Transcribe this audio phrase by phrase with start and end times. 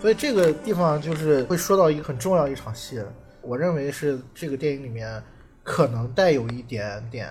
[0.00, 3.02] 所以这个地方就是会说到一个很重要一场戏，
[3.42, 5.22] 我认为是这个电影里面
[5.64, 7.28] 可能带有一点点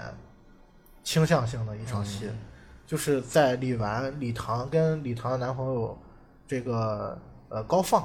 [1.02, 2.30] 倾向性的一场戏，
[2.86, 5.98] 就是在李纨、李唐跟李唐的男朋友
[6.46, 7.18] 这个
[7.48, 8.04] 呃高放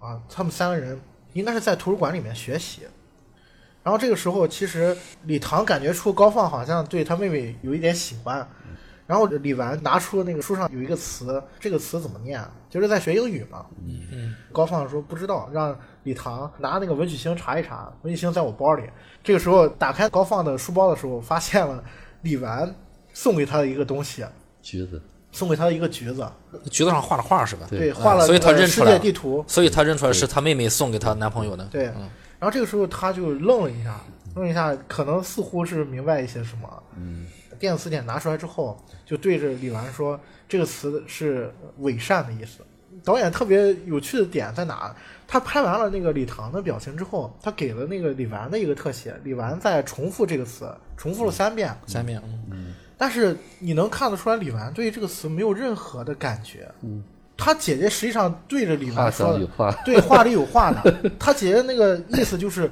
[0.00, 1.00] 啊，他们三个人
[1.32, 2.82] 应该是在图书馆里面学习。
[3.82, 8.46] 然后这个时候，其实李唐感觉出高放好像对他妹妹有一点喜欢，
[9.10, 12.40] 然后李纨拿出那个书上有一个词，这个词怎么念？
[12.68, 13.66] 就是在学英语嘛。
[13.84, 17.92] 嗯，高放说不知道，让李唐拿那个文曲星查一查。
[18.02, 18.84] 文曲星在我包里。
[19.24, 21.82] 这个时候打开高放的书包的时候，发现了
[22.22, 22.72] 李纨
[23.12, 24.24] 送给他的一个东西，
[24.62, 26.24] 橘子，送给他的一个橘子，
[26.70, 27.66] 橘子上画了画是吧？
[27.68, 29.44] 对，画了所以他认出来了界地图。
[29.48, 31.64] 所以他认出来是他妹妹送给他男朋友的。
[31.64, 31.86] 对，
[32.38, 34.00] 然后这个时候他就愣了一下，
[34.36, 36.82] 愣了一下，可能似乎是明白一些什么。
[36.96, 37.26] 嗯，
[37.60, 38.76] 电子词典拿出来之后，
[39.06, 42.64] 就对着李纨说：“这个词是伪善的意思。”
[43.04, 44.92] 导演特别有趣的点在哪？
[45.28, 51.72] 他拍完了那个李唐的表情之后，他给了那个李纨的一个特写，李纨在重复这个词，重复了三遍。
[51.86, 56.68] 三遍，嗯但是你能看得出来，李纨对这个词没有任何的感觉。
[56.82, 57.02] 嗯，
[57.36, 61.10] 他姐姐实际上对着李纨说的话，对，话里有话的。
[61.18, 62.70] 他姐姐那个意思就是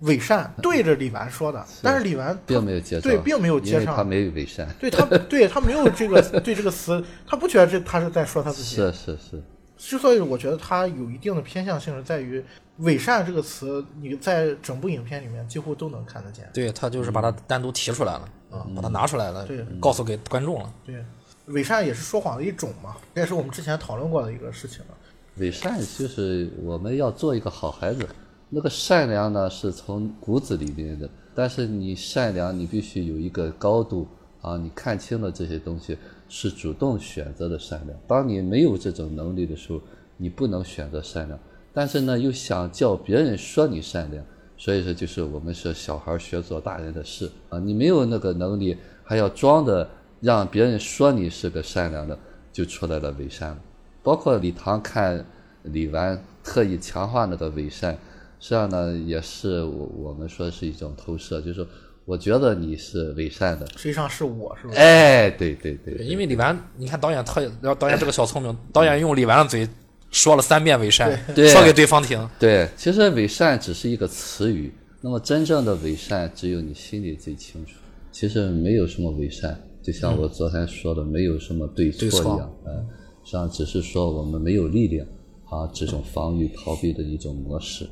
[0.00, 4.68] 伪善，对着李纨说的，但是李纨并没有接上，对并没有接上他没有伪善。
[4.78, 8.76] 对他 对他没有这个对这个词，他不觉得这他是在说他自己。
[8.76, 9.42] 是是是，
[9.78, 12.44] 之所以我觉得他有一定的偏向性，是在于
[12.78, 16.46] 伪善这个词，你在整部影片里面几乎都能看得见。
[16.52, 20.70] 对他就是把它单独提出来了，啊，把它拿出来了，对告诉给观众了。
[20.84, 21.02] 对，
[21.46, 24.94] 伪善也是说谎的一种嘛，这也是我们之前讨论过的一个事情了。
[25.36, 28.06] 伪善就是我们要做一个好孩子。
[28.48, 34.06] 那个善良呢，是从骨子里面的，但是你善良，你必须有一个高度
[34.40, 37.98] 啊，你看清了这些东西，是主动选择的善良。
[38.06, 39.80] 当你没有这种能力的时候，
[40.16, 41.38] 你不能选择善良，
[41.72, 44.24] 但是呢，又想叫别人说你善良，
[44.56, 49.88] 所以说就是我们说小孩学做大人的事啊，你没有那个能力，还要装的
[50.20, 52.16] 让别人说你是个善良的，
[52.52, 53.58] 就出来了伪善。
[54.04, 55.26] 包括李唐看
[55.64, 57.98] 李纨特意强化那个伪善，
[58.46, 61.66] 实际上呢，也是我我们说是一种投射，就是说
[62.04, 64.74] 我觉得你是伪善的，实际上是我是吧？
[64.76, 69.68] 哎，对对对对对，因为李纨，你看导演特，然后导演 这个小聪明，导演用李纨的嘴
[70.12, 72.24] 说了三遍伪善，对说给对方听。
[72.38, 77.72] 对，其实伪善只是一个词语，那么真正的伪善只有你心里最清楚。
[78.12, 82.86] 其实没有什么伪善，就像我昨天说的，没有什么对错一样，嗯，
[83.24, 85.04] 实际上只是说我们没有力量
[85.50, 87.84] 啊，这种防御逃避的一种模式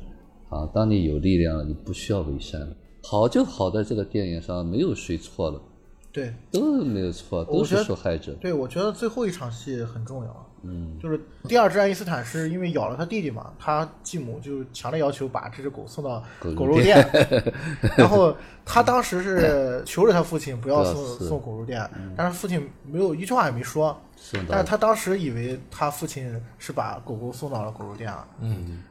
[0.55, 0.69] 啊。
[0.73, 2.67] 当你有力量了，你不需要伪善了。
[3.03, 5.61] 好就好在这个电影上没有谁错了，
[6.11, 8.33] 对都没有错，都是受害者。
[8.41, 10.49] 对，我觉得最后一场戏很重要。
[10.67, 16.23] 嗯，就是第二只爱因斯坦是因为咬了他弟弟嘛，他继母就强烈要求把这只狗送到
[16.55, 17.07] 狗肉店，
[17.95, 18.35] 然后
[18.65, 21.87] 他当时是求着他父亲不要送 送狗肉店，
[22.17, 23.95] 但是父亲没有一句话也没说，
[24.49, 28.27] 但是他当时以为他父亲是把狗狗送到了狗肉店了。
[28.41, 28.81] 嗯，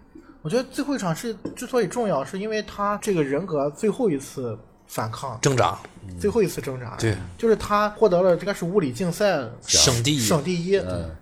[0.44, 4.56] 我觉得最后一场是之所以重要，是因为他这个人格最后一次
[4.86, 5.78] 反抗，挣扎，
[6.20, 10.72] 最后一次挣扎，对，就是他获得了应该是物理竞赛省第一，省第一，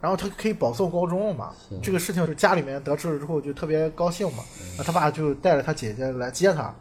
[0.01, 1.53] 然后他可以保送高中了嘛。
[1.81, 4.43] 这个事情是家里面得知了之后就特别高兴嘛，
[4.77, 6.75] 那他爸就带着他姐姐来接他，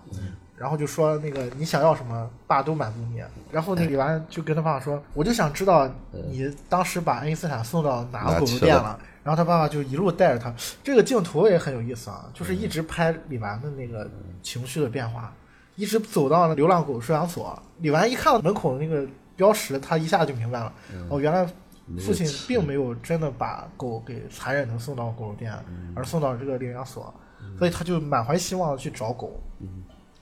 [0.61, 3.23] 然后就说那个你想要什么，爸都满足你。
[3.51, 5.89] 然后那李纨就跟他爸爸说，我就想知道
[6.29, 8.99] 你当时把爱因斯坦送到哪个狗肉店了。
[9.23, 14.09] 然后他爸爸就一路带着他，这个镜头也很有意思啊，就是一直拍李纨的那个
[14.41, 15.31] 情绪的变化，
[15.75, 17.59] 一直走到那流浪狗收养所。
[17.79, 20.73] 李纨一看到门口的那个标识，他一下就明白了，
[21.09, 21.45] 哦，原来
[21.99, 25.53] 父亲并没有真的把狗给残忍的送到狗肉店，
[25.95, 27.13] 而送到这个领养所，
[27.59, 29.39] 所以他就满怀希望的去找狗，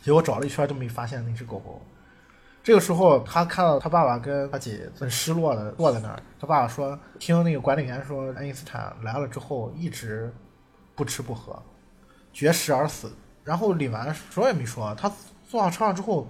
[0.02, 1.81] 结果找了一圈都没发现那只狗狗。
[2.62, 6.22] 这个时候，他看到他爸爸跟他姐很失落的坐在那儿。
[6.40, 10.31] 他爸爸说，听那个管理员说，爱因斯坦来了之后一直
[10.94, 11.57] 不吃不喝，
[12.34, 13.12] 绝食而死。
[13.46, 15.12] 然后李纨什么也没说，他
[15.48, 16.28] 坐上车上之后，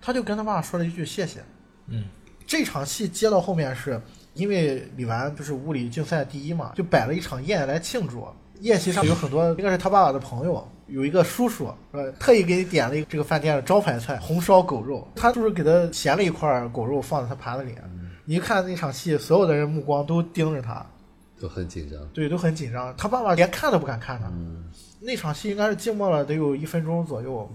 [0.00, 1.42] 他就跟他爸爸说了一句谢谢。
[1.88, 2.04] 嗯，
[2.46, 4.00] 这场戏接到后面是
[4.34, 8.26] 因为李纨不是物理竞赛第一嘛，就摆了一场宴来庆祝。
[8.62, 17.74] 宴席上有很多 应该是他爸爸的朋友，有一个叔叔，呃，特意给你点了一个这个饭店的招牌菜红烧狗肉，他就是给他衔了一块狗肉放在他盘子里。
[18.24, 20.84] 你一看那场戏，所有的人目光都盯着他，
[21.40, 21.98] 都很紧张。
[22.14, 22.94] 对，都很紧张。
[22.96, 24.32] 他爸爸连看都不敢看他。
[25.00, 27.50] 那场戏应该是静默了得有一分钟左右，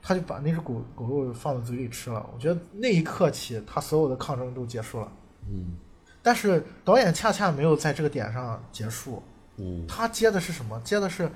[0.00, 2.24] 他就把那只狗狗肉放在嘴里吃了。
[2.32, 5.08] 我觉得那一刻起，他所有的抗争都结束了。
[5.50, 5.76] 嗯
[6.24, 9.20] 但是导演恰恰没有在这个点上结束，
[9.56, 10.80] 嗯他接的是什么？
[10.84, 11.30] 接的是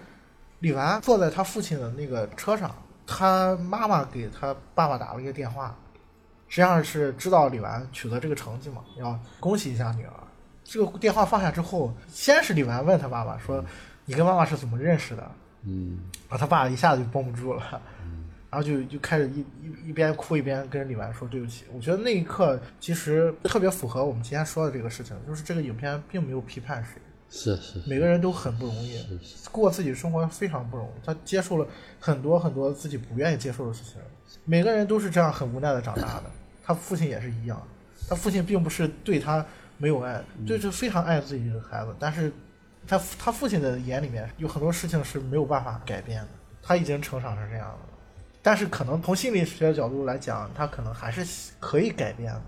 [0.60, 2.74] 李纨坐在他父亲的那个车上，
[3.06, 5.76] 他妈妈给他爸爸打了一个电话，
[6.48, 10.12] 实际上是知道李纨取得这个成绩嘛，要恭喜一下女儿。
[10.64, 13.64] 这个电话放下之后，先是李纨问他爸爸说
[14.04, 15.30] ：“你跟妈妈是怎么认识的？”
[15.68, 15.98] 嗯
[16.28, 17.80] 然后他爸一下子就绷不住了，
[18.50, 21.64] 然后就就开始一一一边哭一边跟李纨说对不起。
[21.72, 27.00] 我觉得那一刻其实特别符合我们今天说的这个事情，就是这个影片并没有批判谁，
[27.31, 28.99] 是是每个人都很不容易，
[29.50, 31.06] 过自己生活非常不容易。
[31.06, 31.67] 他接受了
[32.00, 34.00] 很多很多自己不愿意接受的事情，
[34.44, 36.25] 每个人都是这样很无奈的长大的。
[36.64, 37.61] 他父亲也是一样，
[38.08, 39.44] 他父亲并不是对他
[39.78, 42.32] 没有爱，对是非常爱自己的孩子，但是
[42.87, 46.28] 他他父亲的眼里面有很多事情是没有办法改变的，
[46.62, 47.78] 他已经成长成这样了。
[48.43, 52.43] 但是可能从心理学角度来讲，他可能还是可以改变的。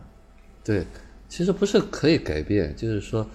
[0.63, 0.87] 对，
[1.29, 3.29] 其实不是可以改变，就是说，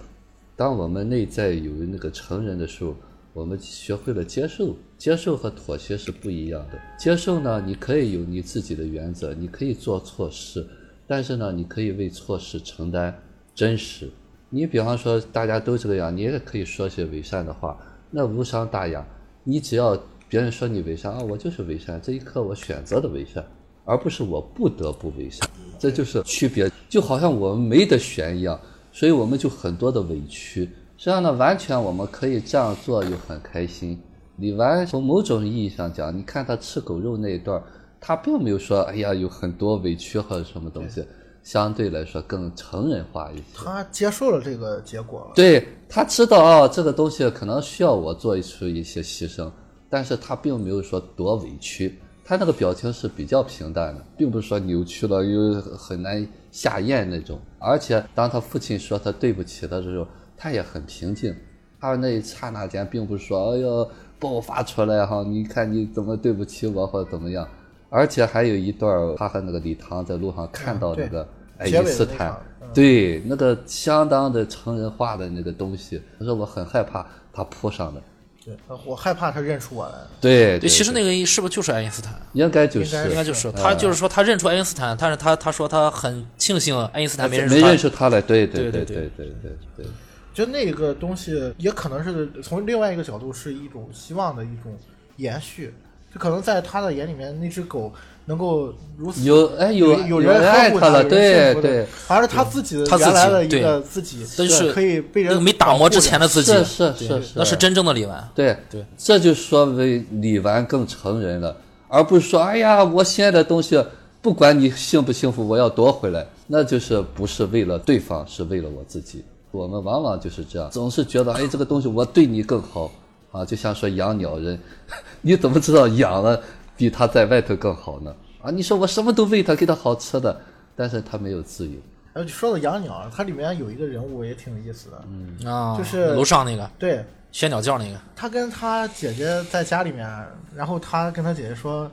[0.56, 2.94] 当我们内在有那个成人的时候，
[3.32, 6.78] 我们学会了接受，接受和妥协是不一样的。
[6.96, 10.64] 接受呢，你可以有你自己的原则，你可以做错事，
[11.06, 13.12] 但是呢，你可以为错事承担
[13.54, 14.08] 真实。
[14.50, 17.76] 你比方说，大家都这个样，你也可以说些伪善的话，
[18.10, 19.04] 那无伤大雅。
[19.42, 23.44] 你只要别人说你伪善啊，我就是伪善，这一刻我选择的伪善，
[23.84, 25.50] 而不是我不得不伪善，
[25.80, 26.70] 这就是区别。
[26.88, 28.58] 就好像我们没得选一样，
[28.94, 30.64] 所以我们就很多的委屈。
[30.96, 34.00] 实际上呢，完全我们可以这样做又很开心。
[34.36, 37.60] 李纨从某种意义上讲，你看他吃狗肉那一段，
[38.00, 41.04] 他并没有说哎呀有很多委屈或者什么东西，
[41.42, 43.42] 相对来说更成人化一些。
[43.52, 45.32] 他接受了这个结果了。
[45.34, 49.50] 对他知道啊、这个东西可能需要我做出一些牺牲，
[49.90, 57.38] 但是他并没有说多委屈，他那个表情是比较平淡的，并不是说扭曲了又很难下咽那种。
[57.58, 60.06] 而且当他父亲说他对不起的时候，
[60.36, 61.36] 他也很平静，
[61.78, 63.88] 他那一刹那间并不是说哎呦
[64.18, 67.46] 爆发出来哈，你看你怎么对不起我或者怎么样，
[67.90, 71.28] 而且还有一段他和那个李唐在路上看到那个
[71.58, 72.30] 爱因斯坦。
[72.30, 78.02] 嗯对，那个相当的成人化的那个东西，他说我很害怕他扑上的。
[78.44, 78.54] 对，
[78.84, 79.94] 我害怕他认出我来。
[80.20, 82.14] 对对，其实那个是不是就是爱因斯坦？
[82.34, 83.50] 应该就是，应该应该就是。
[83.52, 88.20] 他就是说他认出爱因斯坦，但是他他说他很庆幸爱因斯坦没没认出他来。
[88.20, 89.86] 对对对对对对对。
[90.34, 94.76] 就那个东西也可能是从另外一个角度是一种希望的一种
[95.16, 95.72] 延续，
[96.12, 97.92] 就可能在他的眼里面那只狗。
[98.26, 107.32] 能够如此有哎有有人爱他了，对对，而是他自己的原来的一个自己，但是可以被人没打磨之前的自己，是是是是。
[107.34, 108.26] 那是真正的李纨。
[108.34, 108.56] 对。
[108.70, 111.54] 对，这就说为李纨更成人了，
[111.88, 113.82] 而不是说哎呀，我心爱的东西
[114.22, 119.22] 不管你幸不幸福，我要夺回来，那就是不是为了对方，是为了我自己。
[119.50, 122.90] 我们往往就是这样，总是觉得哎，这个东西我对你更好
[123.30, 124.58] 啊，就像说养鸟人，
[125.20, 126.40] 你怎么知道养了
[126.76, 128.14] 比他在外头更好呢？
[128.42, 130.40] 啊，你说我什么都喂他，给他好吃的，
[130.76, 131.78] 但是他没有自由。
[132.12, 140.08] 然后说到养鸟，它里面有一个人物也挺有意思的，嗯啊，就是楼上那个对学鸟叫那个，他跟他姐姐在家里面，
[140.54, 141.90] 然后他跟他姐姐说：“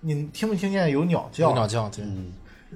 [0.00, 2.04] 你听没听见有鸟叫？”有鸟叫，对，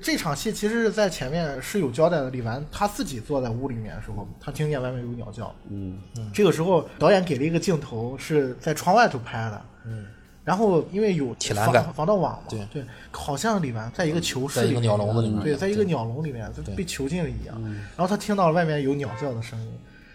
[0.00, 5.54] 这场戏其实是在前面是有交代的，李纨他自己坐在屋里面的时候，他听见外面有鸟叫。
[5.68, 5.98] 嗯
[6.32, 9.62] 这个时候导演给了一个镜头是在窗外头拍的。
[9.84, 10.06] 嗯。
[10.46, 11.92] 然后因为有防铁栏杆。
[11.92, 12.60] 防盗网嘛，对。
[12.72, 17.60] 对，好像李纨在一个囚室里一个鸟笼子里面对，在一个鸟笼里面就被囚禁了一样。
[17.96, 19.72] 然后他听到外面有鸟叫的声音，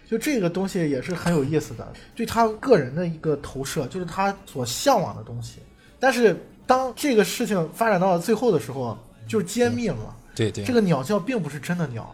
[0.09, 1.85] 就这个东西也是很有意思的，
[2.15, 5.59] 对他个人的一个投射，就是他所向往的东西。
[5.99, 6.35] 但是
[6.65, 8.97] 当这个事情发展到了最后的时候，
[9.27, 9.95] 就是揭秘了。
[9.95, 10.15] 嘛。
[10.33, 12.09] 对对，这个鸟叫并不是真的鸟，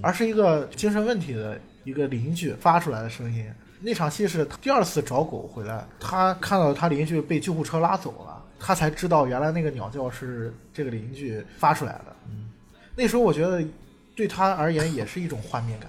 [0.00, 3.44] 而是一个精神问题的一个邻居发出来的声音。
[3.86, 12.06] 那场戏是第二次找狗回来，他看到他邻居被救护车拉走了，他才知道原来那个鸟叫是这个邻居发出来的。
[12.96, 13.64] 那时候我觉得
[14.16, 15.88] 对他而言也是一种画面感。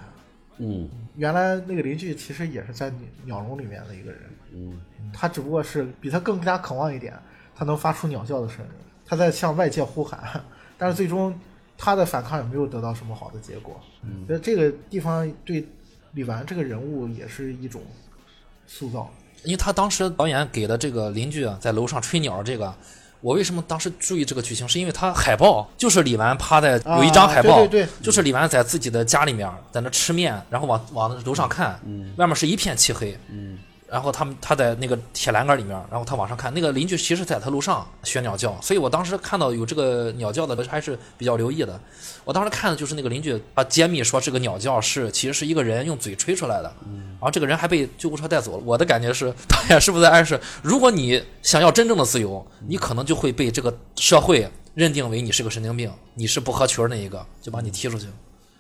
[0.60, 2.94] 嗯原来那个邻居其实也是在
[3.26, 4.22] 鸟笼里面的一个人，
[4.54, 4.80] 嗯
[5.12, 7.18] 他只不过是比他更加渴望一点，
[7.56, 8.72] 他能发出鸟叫的声音，
[9.08, 10.20] 他在向外界呼喊，
[10.78, 11.34] 但是最终
[11.76, 13.82] 他的反抗也没有得到什么好的结果。
[14.04, 15.68] 嗯，觉得这个地方对
[16.14, 17.82] 李纨这个人物也是一种
[18.68, 19.12] 塑造。
[19.44, 22.74] 因为他当时导演给的这个邻居啊，在楼上吹鸟这个，
[23.22, 24.68] 我为什么当时注意这个剧情？
[24.68, 31.80] 是因为他海报就是李纨趴在有一张海报，啊对对对就是李纨在自己的家里面在那吃面，然后往往楼上看，
[32.18, 33.18] 外面是一片漆黑。
[33.90, 41.80] 然后他们他在那个铁栏杆里面，然后他往上看，那个邻居其实在他楼上学鸟叫，所以我当时看到有这个鸟叫的还是比较留意的。
[42.26, 48.64] 我当时看的就是那个邻居啊揭秘说这个鸟叫是其实是一个人用嘴吹出来的，然后这个人还被救护车带走了。
[48.66, 58.08] 我的感觉是导演是不是在暗示，如果你想要真正的自由，你可能就会被这个社会认定为你是个神经病，你是不合群儿那一个，就把你踢出去。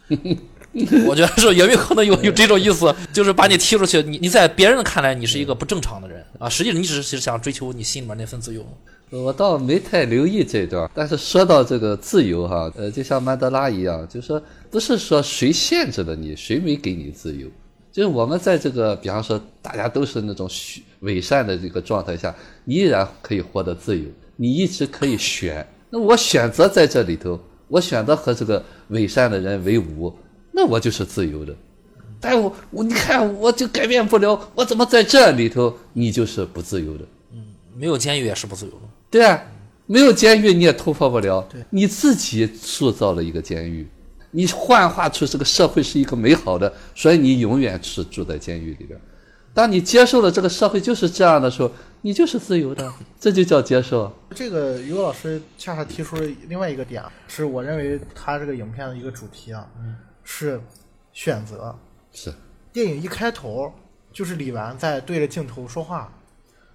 [1.07, 4.01] 我觉得是也有可能有有这种意思，就是把你踢出去。
[4.03, 8.65] 你你在别人看来你是一个不正常的人啊，实际上你只是想追求你心里面那份自由。
[9.09, 17.47] 我倒没太留意这段，但是说到这个自由哈，呃，就像曼德拉一样，就是说不是说谁限制了你，谁没给你自由，
[17.89, 24.03] 就是我们在这个比方说大家都是那种虚伪善的这个状态下，你依然可以获得自由，
[24.35, 25.65] 你一直可以选。
[25.89, 30.13] 那我选择在这里头，我选择和这个伪善的人为伍，
[30.57, 31.55] 那我就是自由的。
[32.19, 37.05] 但我我你看我就改变不了，我怎么在这里头你就是不自由的？
[37.31, 37.45] 嗯
[37.75, 38.89] 没有监狱也是不自由的。
[39.11, 39.39] 对啊，
[39.85, 43.87] 没有监狱你也突破不了，对你自己塑造了一个监狱，
[44.31, 48.99] 你幻化出这个社会是一个美好的，所以你永远是住在监狱里边。
[49.53, 51.71] 当你接受了这个社会就是这样的时候，
[52.01, 54.11] 你就是自由的，这就叫接受。
[54.33, 59.67] 这个于老师恰恰提出了另外一个点，是我认为他这个影片的一个主题啊，
[60.29, 60.61] 是
[61.13, 61.73] 选择。
[62.11, 62.33] 是
[62.73, 63.73] 电影一开头
[64.11, 66.11] 就是李纨在对着镜头说话，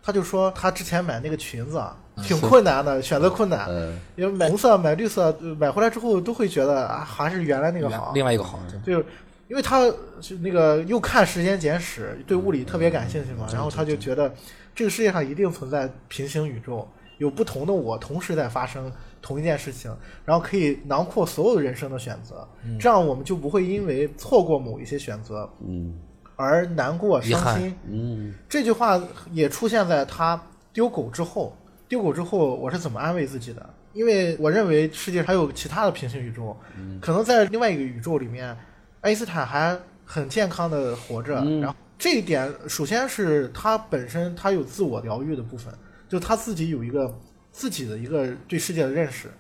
[0.02, 8.12] 他就说他之前买那个裙子啊，挺困难的，选择困难，嗯因为买红色、买绿色，呃买回来之后都会觉得啊，还是原来那个好。
[8.14, 9.06] 另外一个好，就是
[9.48, 9.84] 因为他
[10.22, 14.32] 是那个又看《时间简史》，对物理特别感兴趣嘛，然后他就觉得
[14.74, 18.90] 这个世界上一定存在平行宇宙，有不同的我同时在发生
[19.22, 19.90] 同一件事情，
[20.26, 22.46] 然后可以囊括所有人生的选择，
[22.78, 25.98] 这样我们就不会因为错过某一些选择嗯
[26.36, 27.74] 而难过伤心。
[27.88, 29.00] 嗯这句话
[29.30, 30.38] 也出现在他
[30.72, 31.56] 丢狗之后。
[31.88, 33.68] 丢狗之后，我是怎么安慰自己的？
[33.92, 36.56] 因为我认为世界上还有其他的平行宇宙，
[37.02, 38.56] 可能在另外一个宇宙里面，
[39.02, 41.34] 爱因斯坦还很健康的活着。
[41.60, 45.70] 然后这一点，首先是他本身他有自我疗愈的部分，
[46.08, 47.14] 就他自己有一个
[47.52, 49.30] 自己的一个对世界的认识，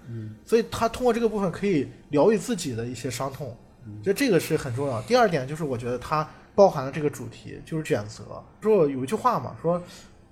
[0.44, 3.56] 所以他通过这个部分可以疗愈自己的一些伤痛，
[4.02, 5.00] 觉得这个是很重要。
[5.02, 8.44] 第二点就是我觉得它包含了这个主题，就是选择。
[8.60, 9.82] 说有一句话嘛，说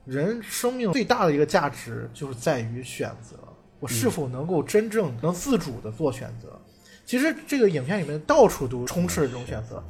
[0.04, 3.37] 人生命最大的一个价值就是在于选择，
[3.78, 6.60] 我是否能够真正能自主的做选择。
[7.06, 9.82] 其实这个影片里面到处都充斥着这种选择，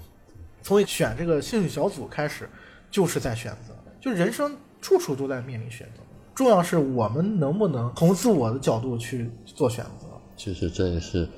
[0.62, 2.49] 从选这个兴趣小组开始，
[2.88, 6.02] 就是在选择，就人生处处都在面临选择。
[6.40, 10.06] 重要是我们能不能从自我的角度去做选择。
[10.38, 11.28] 其实这也是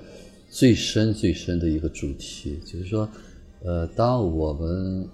[0.49, 3.09] 最深最深的一个主题，就是说，
[3.65, 5.09] 呃，当我们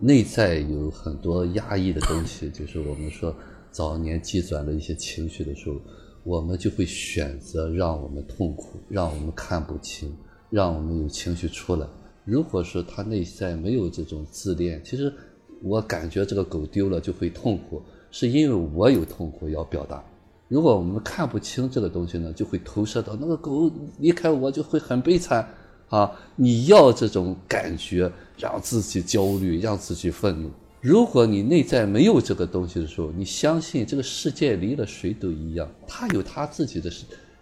[0.00, 3.32] 内在有很多压抑的东西，就是我们说
[3.70, 5.76] 早年积攒的一些情绪的时候，
[6.24, 10.12] 我们就会选择让我们痛苦，让我们看不清，
[10.50, 11.86] 让我们有情绪出来。
[12.24, 15.14] 如果说他内在没有这种自恋，其实
[15.62, 17.80] 我感觉这个狗丢了就会痛苦，
[18.10, 20.02] 是因为我有痛苦要表达。
[20.48, 25.48] 如果我们看不清这个东西呢，就会投射到那个狗离开我就会很悲惨
[25.88, 26.10] 啊！
[26.34, 30.50] 你要这种感觉，让自己焦虑，让自己愤怒。
[30.80, 36.90] 如果你内在没有这个东西的时候，你相信这个世界离了谁都一样，他有他自己的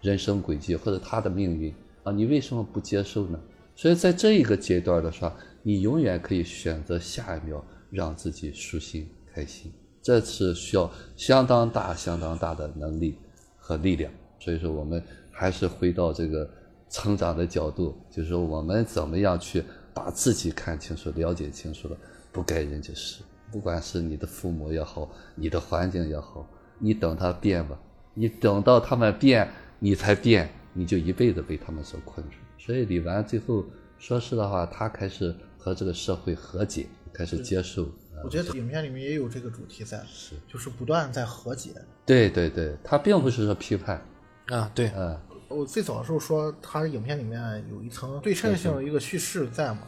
[0.01, 1.73] 人生轨迹或者他的命运
[2.03, 3.39] 啊，你为什么不接受呢？
[3.75, 5.31] 所以在这一个阶段的时候，
[5.63, 9.71] 你永远可以选择下一秒让自己舒心开心。
[10.01, 13.17] 这是需要相当大、相当大的能力
[13.57, 14.11] 和力量。
[14.39, 16.49] 所以说，我们还是回到这个
[16.89, 19.63] 成长的角度，就是说我们怎么样去
[19.93, 21.97] 把自己看清楚、了解清楚了，
[22.31, 23.21] 不该人家事。
[23.51, 27.77] 不管是你的父母也好，你的环境也好，你等他变吧，
[28.13, 32.37] 你等到他们变，你才变，你就一辈子被他们所困住。
[32.57, 33.65] 所以李纨最后
[33.97, 37.87] 说实的话，他开始和这个社会和解，开始接受。
[38.23, 41.71] 我觉得影片里面也有这个主题在，是就是不断在和解。
[42.05, 44.01] 对对对，他并不是说批判，
[44.47, 49.81] 啊，对，嗯，我最早的时候说，它影片里面有一层对称性的一个叙事在嘛。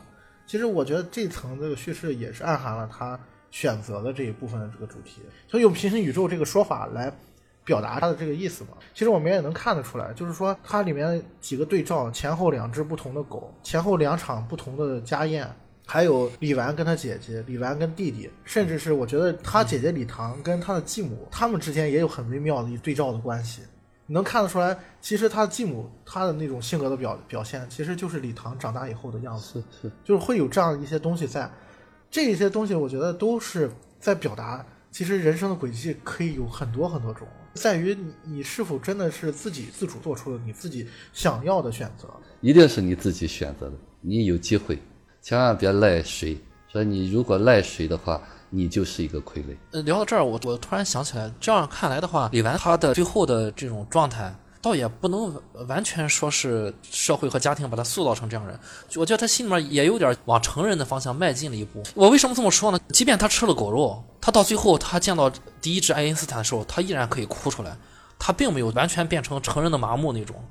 [0.47, 3.19] 其实我觉得这层这个叙事也是暗含了他
[3.51, 7.13] 选择的这一部分的这个主题，所以用平行宇宙这个说法来
[7.63, 8.71] 表达他的这个意思嘛。
[8.93, 15.49] 其实我们也能看得出来，就是说它里面几个对照，前后两只不同的狗，前后两场不同的家宴。
[15.85, 23.61] 还有李纨跟他姐姐，李纨跟弟弟，甚至是我觉得他姐姐李唐跟他的继母，他们之间也有很微妙的一对照的关系。
[24.07, 31.49] 你能看得出来，其实他继母他的那种性格的表表现，其实就是李唐长大以后的样子，是是，就是会有这样一些东西在。
[32.09, 42.09] 这些东西我觉得都是在表达，其实人生的轨迹可以有很多很多种，在于你你是否真的是自己自主做出了你自己想要的选择。
[42.41, 44.77] 一定是你自己选择的，你有机会，
[45.21, 46.37] 千万别赖谁。
[46.71, 49.55] 说你如果赖谁的话，你就是一个傀儡。
[49.71, 55.33] 呃，聊到这儿，我我突然想起来，这样看来的话，李纨他的最后的这种状态，倒也不能
[55.67, 58.57] 完全说是社会和家庭把他塑造成这样人。
[58.95, 61.83] 我觉得他心里面也有点往成人的方向迈进了一步。
[61.93, 62.79] 我为什么这么说呢？
[62.93, 65.29] 即便他吃了狗肉，他到最后他见到
[65.61, 67.75] 第一只爱因斯坦的时候，他依然可以哭出来，
[68.17, 70.41] 他并没有完全变成成人的麻木那种，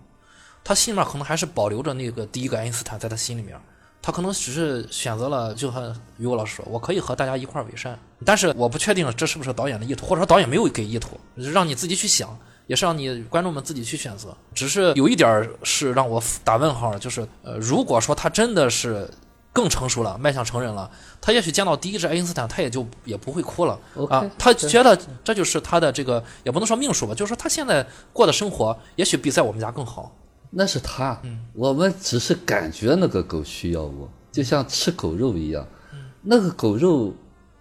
[0.63, 3.59] 他心里面可能还是保留着那个第一个爱因斯坦在他心里面。
[4.03, 14.35] 他可能只是选择了，就和于果老师说，我可以和大家一块儿伪善，但是我不确定这是不是导演的意图，或者说导演没有给意图，让你自己去想，也是让你观众们自己去选择。
[14.55, 19.07] 只是有一点是让我打问号，就是呃，如果说他真的是
[19.53, 20.91] 更成熟了，迈向成人了，
[21.21, 23.79] 他也许见到第一只爱因斯坦，他也就也不会哭了
[24.09, 24.25] 啊。
[24.39, 30.11] 他觉得这就是他的这个，也不能说命数吧，就是说他现在过的生活，也许比在我们家更好。
[30.51, 31.21] 那是他，
[31.55, 35.67] 我们只是感觉那个狗需要我，就像吃狗肉一样。
[36.23, 37.15] 那个狗肉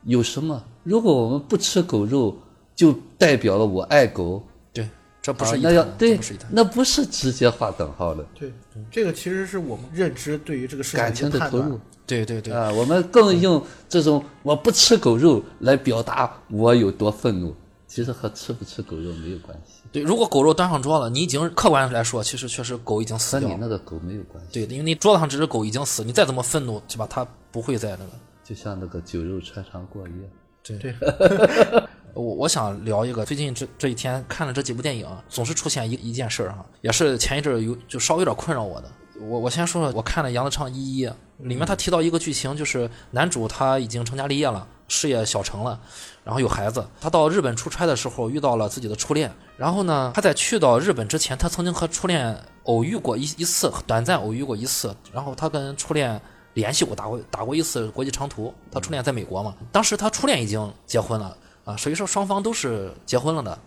[0.03, 0.62] 有什么？
[0.84, 2.36] 如果我们不吃狗肉，
[2.75, 4.43] 就代表了我爱狗。
[4.74, 4.89] 对，
[5.22, 6.19] 这不是那要对，
[6.50, 8.25] 那不是直接画等号的。
[8.34, 8.51] 对，
[8.89, 11.79] 这个其实是我们认知对于这个事感情的投入。
[12.08, 17.55] 对对对啊，我们更用这种我不吃狗肉来表达我有多愤怒。
[17.88, 19.78] 其实和吃不吃狗肉没有关系。
[19.91, 23.50] 对，如果狗肉端上桌了，你已经客观来说，其实确实狗已经死掉。
[23.50, 24.51] 和你那个狗没有关系。
[24.53, 27.08] 对，因为你桌子上这只狗已经死，你再怎么愤怒，对吧？
[27.10, 28.12] 它不会再那个。
[28.43, 30.22] 就像那个酒肉穿肠过一样。
[30.63, 30.93] 对对。
[32.13, 38.91] 我我想聊一个，最近这这一天看了这几部电影，总是出现一一件事儿哈，也是前一阵有就稍微有点困扰我的。
[39.22, 41.05] 我我先说说，我看了杨德昌一一
[41.38, 44.67] 里面他提到一个剧情，就是男主他已经成家立业了。
[44.89, 45.79] 事业小成了，
[46.24, 46.86] 然后有孩子。
[47.00, 49.31] 他到日本出差的时候遇到了自己的初恋。
[49.55, 54.96] 然后呢，他在去到日本之前，他曾经和初恋偶遇过一一次，短暂偶遇过一次。
[55.13, 56.20] 然后他跟初恋
[56.53, 58.53] 联系过，打过打过一次国际长途。
[58.72, 63.57] 他初恋在美国嘛，当时他初恋已经结婚了啊，所以说双方都是结婚了的。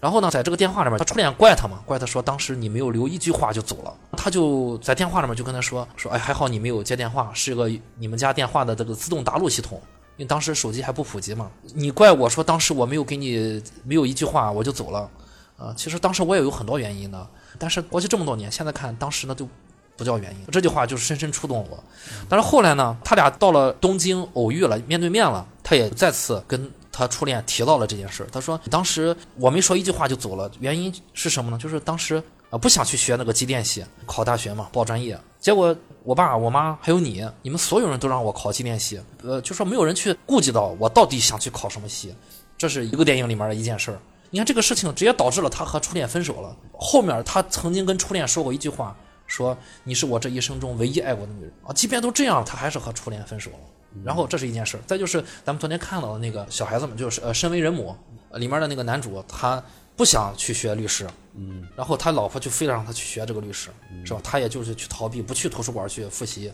[0.00, 3.94] 然后呢，在这个电话里面，他初恋怪他嘛，怪他说当时你没有留一句话就走了。
[4.16, 9.80] 他就在电话里面就跟他说说，哎，还好你没有接电话，是个你们家电话的这个自动答录系统。
[10.16, 15.10] 因为当时手机还不普及嘛，你怪我说当时我没有给你没有一句话我就走了，
[15.58, 17.26] 啊，其实当时我也有很多原因的，
[17.58, 19.48] 但是过去这么多年，现在看当时那就
[19.96, 21.82] 不叫原因，这句话就是深深触动我。
[22.28, 28.26] 但是后来呢，他俩到了东京偶遇了，面对面了，他也再次跟他初恋提到了这件事。
[28.30, 31.58] 他说当时我没说一句话就走了，原因是什么呢？
[31.58, 35.76] 就是当时啊不想去学那个机电系，考大学嘛，报专业，结果。
[36.06, 42.14] 我爸、我妈还有你，你们所有人都让我考机电系，呃，就说没有人去顾及到我到底想去考什么系，
[42.58, 43.98] 这是一个电影里面的一件事儿。
[44.28, 46.54] 你看这个事情直接导致了他和初恋分手了。
[46.74, 48.94] 后面他曾经跟初恋说过一句话，
[49.26, 51.72] 说你是我这一生中唯一爱过的女人啊。
[51.72, 53.58] 即便都这样，他还是和初恋分手了。
[54.04, 57.96] 然后这是一件事儿，再就是咱们昨天看到的那个小孩子们，就是呃，身为人母
[58.34, 59.64] 里面的那个男主，他
[59.96, 61.08] 不想去学律师。
[61.36, 63.70] 嗯，然后他老婆就非得让他去学这个律师，
[64.04, 64.20] 是吧？
[64.22, 66.52] 他也就是去逃避，不去图书馆去复习，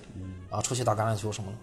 [0.48, 1.58] 啊，出去打橄榄球什么的，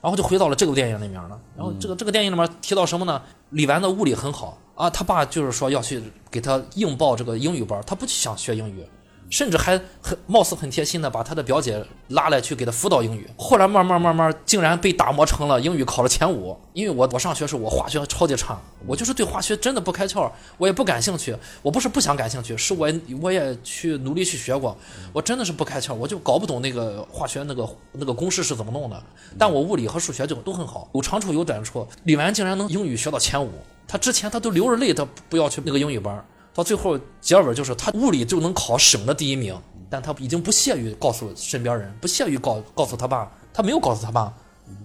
[0.00, 1.38] 然后就回到了这个电影里面了。
[1.56, 3.22] 然后这个这个电影里面提到什么呢？
[3.50, 8.84] 李纨的物理很好啊，他爸就是说要去给他硬报这个英语班，他不去想学英语。
[9.30, 16.56] 甚至还很貌似很贴心的把他的表姐拉来去给他辅导英语，后来慢慢慢慢竟然被打磨成了英语考了前五。
[16.72, 21.36] 因为我我上学时候我化学超级差，我就是对化学真的不开窍，我也不感兴趣。
[21.62, 24.76] 我不是不想感兴趣，是我我也去努力去学过，
[25.12, 29.02] 我真的是不开窍，我就搞不懂那个化学那个那个公式是怎么弄的。
[29.38, 31.86] 但我物理和数学就都很好，有长处有短处。
[32.04, 33.50] 李纨竟然能英语学到前五，
[33.86, 36.24] 他之前他都流着泪，他不要去那个英语班。
[36.54, 39.54] 到最后结尾就是他物理就能考省的第一名，
[39.90, 44.32] 但他已经不屑于告诉身边人，不屑于告告诉他爸，他没有告诉他爸，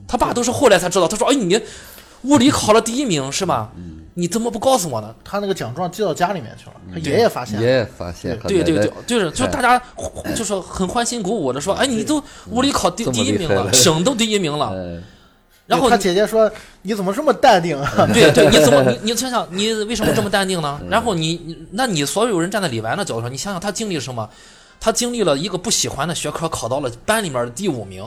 [0.08, 1.08] 他爸都是后来才知道。
[1.08, 1.62] 他说：“哎，你
[2.24, 3.72] 物理考了第一名是吧？
[4.16, 9.80] 你怎么不告诉我呢？”他那个奖状寄到家里面去了，他爷爷发现，爷爷发现，对对对，就是就大家
[10.36, 14.74] 就是很欢欣鼓舞的说：“哎，你都物理考第第一名了，省都第一名了。”
[15.70, 16.52] 然后他姐姐说
[16.82, 20.82] ：“你怎么这么淡定啊？” 对对，你怎么 你你想想，你为什么这么淡定呢？
[20.90, 24.28] 然后你那你所有人站在李白的角度上，你想想他经历了什么？
[24.82, 28.04] 他经历了一个不喜欢的学科，考到了班里面的第五名，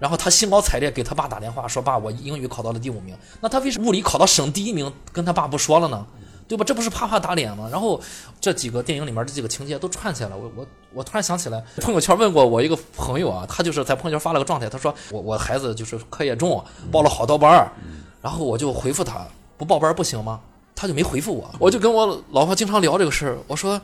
[0.00, 6.04] 然后他兴高采烈给他爸打电话说：“爸，我英语考到了第五名。”那他为什么物理考到省第一名，跟他爸不说了呢？
[6.48, 6.64] 对吧？
[6.64, 7.68] 这不是啪啪打脸吗？
[7.70, 8.00] 然后
[8.40, 10.36] 这几个电影里面这几个情节都串起来了。
[10.36, 17.72] 我我我突然想起来，朋友圈问过我一个朋友啊，他就是在朋友圈发了个状态，他说我我孩子就是课业重，报了好多班儿，
[18.22, 20.40] 然后我就回复他，不报班不行吗？
[20.74, 23.38] 他就没回复我，我就跟我老婆经常聊这个事儿。
[23.46, 23.80] 我说，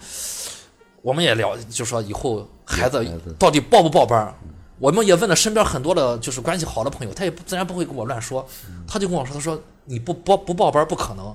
[1.01, 3.05] 我们也聊，就说以后孩子
[3.39, 4.35] 到底报不报班儿。
[4.79, 8.47] 我们也问了身边很多的，就是关系好的朋友，他也不自然不会跟我乱说。
[8.87, 11.35] 他就跟我说，他说你不报不报班不可能。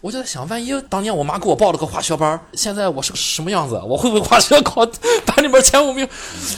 [0.00, 3.80] 我就在想，万一当年我妈给我报了个化学班，现在我是个什么样子？
[3.86, 4.84] 我会不会化学考
[5.24, 6.08] 班里面前五名？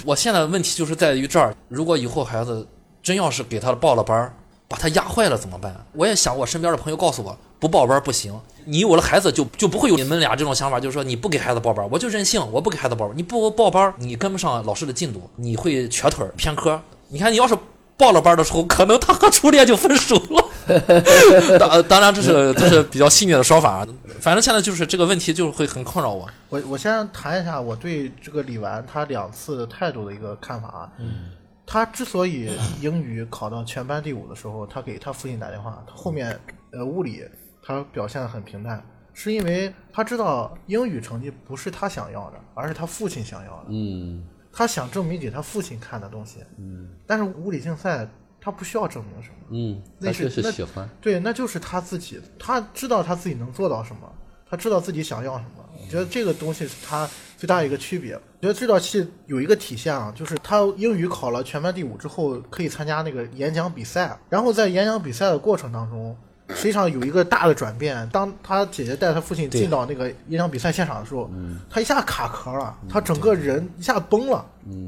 [0.04, 2.66] 我现在的问题就是在于这儿，如果以后孩子
[3.02, 4.35] 真要是给他报了班，
[4.66, 5.74] 把他压坏了怎么办？
[5.92, 8.38] 我也想，我身边的朋友告诉我，不报班不行。
[8.64, 13.16] 你有了孩子就就不会有你们俩这种想法，就是说你不给孩子报班，我就任性，我不给孩子报班。
[13.16, 16.81] 你不报班，你跟不上老师的进度，你会瘸腿偏科。
[17.09, 17.57] 你看，你要是
[17.96, 20.44] 报了班的时候，可能他和初恋就分手了。
[21.59, 23.87] 当当然，这是这是比较细腻的说法。
[24.20, 26.28] 反正现在就是这个问题，就会很困扰我。
[26.48, 30.92] 我我先谈一下我对这个李纨他两次态度的一个看法啊。
[30.98, 31.31] 嗯。
[31.70, 32.50] 他之所以
[32.81, 36.35] 英语考到全班第五的时候，他给他父亲打电话，他后面
[36.72, 37.22] 呃物理
[37.62, 43.64] 他表现的很平淡，是因为他知道英语成绩不是他想要的，而是他父亲想要的。
[43.68, 46.38] 嗯，他想证明给他父亲看的东西。
[46.57, 48.09] 嗯，但是物理竞赛
[48.40, 49.35] 他不需要证明什么。
[49.51, 50.88] 嗯，那是那喜欢。
[51.01, 54.12] 对，那就是他自己，他知道他自己能做到什么，
[54.48, 55.64] 他知道自己想要什么。
[55.81, 58.14] 我觉得这个东西是他最大一个区别。
[58.14, 64.18] 我觉得这道题有一个体现啊，就是他英语考了全班第五之后，可以参加那个演讲比赛。
[64.29, 66.16] 然后在演讲比赛的过程当中，
[66.51, 68.09] 实际上有一个大的转变。
[68.11, 71.31] 当他姐姐带他父亲进到那个演讲比赛现场的时候，
[71.70, 74.44] 他一下卡壳了，他整个人一下崩了，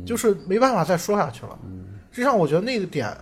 [0.06, 1.58] 就是没办法再说下去了。
[2.10, 3.16] 实际上，我觉得那个点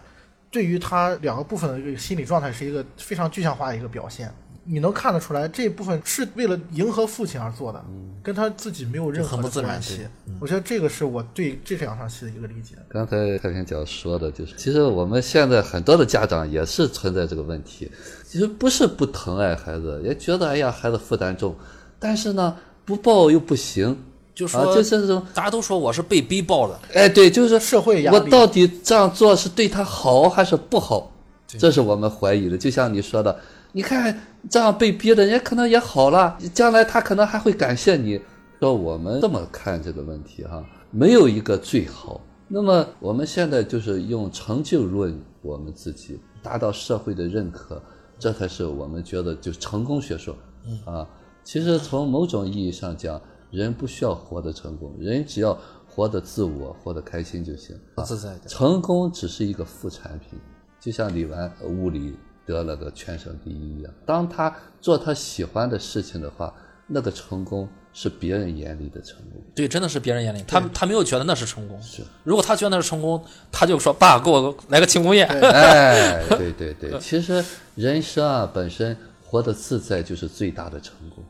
[0.50, 4.32] 对于他两个部分的这个心理状态是一个非常具象化的一个表现。
[4.70, 7.82] 你能看得出来，这部分是为了迎合父亲而做的，
[8.22, 10.06] 跟他自己没有任何的关系。
[10.38, 12.74] 我觉得这个是我对这两场戏的一个理解。
[12.86, 17.90] 刚才太平角说的就是，其实我们现在很多的家长也是存在这个问题，
[18.26, 21.56] 其实不是不疼爱孩子，也觉得哎呀孩子负担重，
[21.98, 23.98] 但是呢不抱又不行，
[24.38, 28.16] 就说就是这种大家都说我是被逼爆的，哎对，就是社会压力。
[28.16, 31.10] 我到底这样做是对他好还是不好？
[31.48, 32.56] 这是我们怀疑的。
[32.56, 33.36] 就像你说的。
[33.72, 34.16] 你看
[34.48, 38.20] 这样被逼的，人家可能也好了，将来他可能还会感谢你。
[38.60, 42.20] 说我们这么看这个问题哈，没有一个最好。
[42.46, 47.82] 那么我们现在就是用成就论我们自己，达到社会的认可，
[48.20, 50.34] 这才是我们觉得就成功学说。
[50.84, 51.06] 啊，
[51.42, 53.20] 其实从某种意义上讲，
[53.50, 57.78] 人不需要活得成功，人只要活得自我，活得开心就行。
[58.04, 58.48] 自在的。
[58.48, 60.38] 成功只是一个副产品，
[60.80, 62.16] 就像李纨物理。
[62.48, 63.92] 得了个全省第一一样。
[64.06, 66.50] 当他做他喜欢的事情的话，
[66.86, 69.38] 那个成功是别人眼里的成功。
[69.54, 71.78] 对，真的是别人眼里，他他没有觉得那是成功。
[71.82, 81.22] 是，如果他觉得那是成功，他就说：“爸，给我来个庆功宴。”哎，对对对， 其实人生啊，本身活得自在就是最大的成功。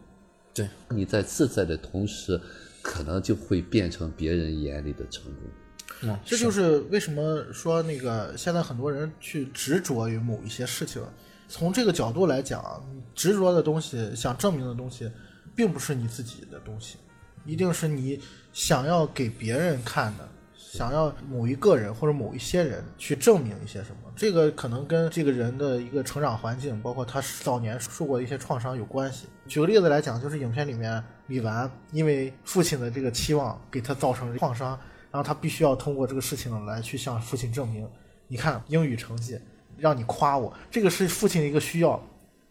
[0.58, 2.40] 对，你在自在的同时，
[2.82, 6.16] 可能就会变成别人眼里的成功。
[6.24, 11.02] 这就是为什么说那个现在很多人去执着于某一些事情。
[11.48, 15.10] 从这个角度来讲，执着的东西、想证明的东西，
[15.54, 16.98] 并不是你自己的东西，
[17.44, 18.20] 一定是你
[18.52, 24.12] 想要给别人看的，想要某一个人或者某一些人去证明一些什么。
[24.14, 29.26] 这个可能跟这个人的一个成长环境，包括他早年受过的一些创伤有关系。
[29.48, 34.78] 举个例子来讲，就是影片里面李纨因为父亲的这个期望给他造成创伤。
[35.11, 37.88] 然后他必须要通过这个事情来去向父亲证明，
[38.26, 39.40] 你看英语成绩，
[39.78, 41.98] 让你夸我，这个是父亲的一个需要。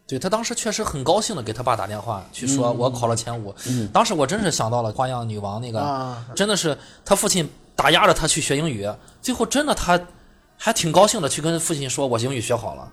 [0.07, 3.53] 对他当时确实很高兴的给他爸打电话去说，我考了前五。
[3.93, 8.89] 当时我真是想到了花样女王那个，真的是他父亲打压着他去学英语，
[9.21, 10.01] 最后真的他
[10.57, 12.91] 还挺高兴的去跟父亲说，我英语学好了。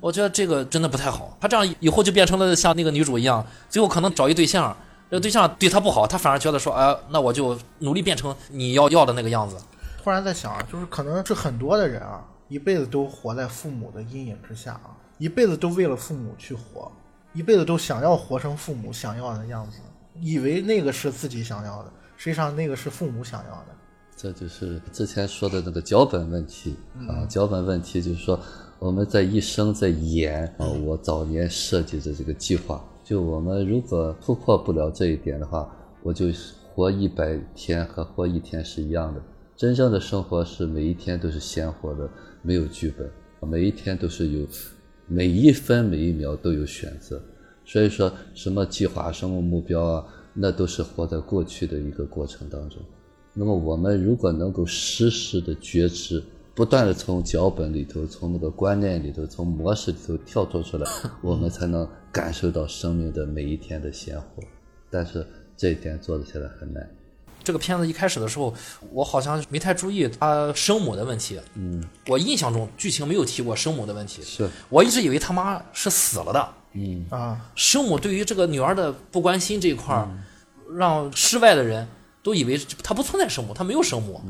[0.00, 4.76] 我觉得这个真的不太好，他这样以后就变成了像那个女主一样，最后可能找一对象。
[5.10, 9.56] 这个对象对他不好，他反而觉得说，哎，那我就努力变成你要要的那个样子。
[10.04, 16.92] 突然在想，就是可能是很多的人啊，一辈子都活在父母的阴影之下啊，一辈子都为了父母去活，
[17.32, 19.78] 一辈子都想要活成父母想要的样子，
[20.20, 23.66] 以为那个是自己想要的，实际上那个是父母想要的。
[24.20, 26.74] 这就是之前说的那个脚本问题
[27.08, 28.38] 啊，脚本问题就是说
[28.80, 32.84] 我们在一生在演啊，我早年设计的这个计划。
[33.04, 36.26] 就我们如果突破不了这一点的话，我就
[36.74, 39.22] 活一百天和活一天是一样的。
[39.56, 42.10] 真正的生活是每一天都是鲜活的，
[42.42, 43.08] 没有剧本，
[43.48, 44.44] 每一天都是有，
[45.06, 47.22] 每一分每一秒都有选择。
[47.64, 50.04] 所以说什么计划、什么目标啊，
[50.34, 52.82] 那都是活在过去的一个过程当中。
[53.38, 56.20] 那么我们如果能够实时的觉知，
[56.56, 60.90] 不断的从脚本里头、从那个观念里头、从模式里头跳脱出来，
[61.22, 64.42] 我们才能感受到生命的每一天的鲜活。
[64.90, 65.24] 但是
[65.56, 66.84] 这一点做的现在很难。
[67.44, 68.52] 这个片子一开始的时候，
[68.90, 71.38] 我好像没太注意他生母的问题。
[71.54, 74.20] 嗯，我印象中剧情没有提过生母的问题。
[74.20, 76.48] 是，我一直以为他妈是死了的。
[76.72, 80.08] 嗯啊，生母对于这个女儿的不关心这一块儿，
[80.74, 81.86] 让室外的人
[82.28, 84.20] 都以为他不存在生母，他没有生母。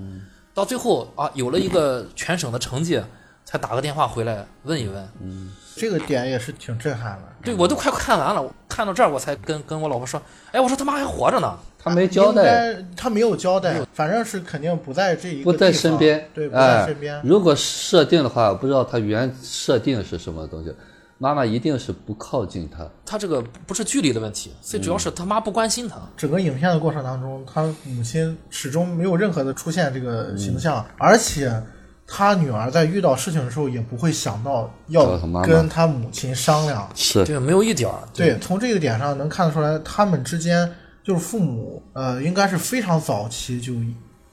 [0.54, 3.02] 到最后啊，有了一个全省的成绩，
[3.44, 5.08] 才打个电话回来问一问。
[5.20, 7.22] 嗯这个点也是挺震撼的。
[7.42, 10.20] 对我都快看完了，我看到这儿我才跟跟我老婆说，
[10.52, 11.58] 哎，我说他妈还活着呢。
[11.78, 17.20] 他没交代，他没有交代，反正是肯定不在这一个不在身边，对，不在哎身边。
[17.24, 20.72] 如果设定的话，我不知道他原设定是什么东西，
[21.18, 22.88] 妈妈一定是不靠近他。
[23.04, 25.96] 他这个不是距离的问题，最主要是他妈不关心他。
[26.16, 31.62] 整个影片的过程当中，他母亲始终没有任何的出现这个形嗯象，而且
[32.06, 36.88] 他女儿在遇到事情的时候也不会想到要跟他母亲商量。
[36.94, 37.98] 是对，没有一点儿。
[38.14, 43.74] 对，从这个点上能看得出来，他们之间就是父母，呃，应该是非常早期就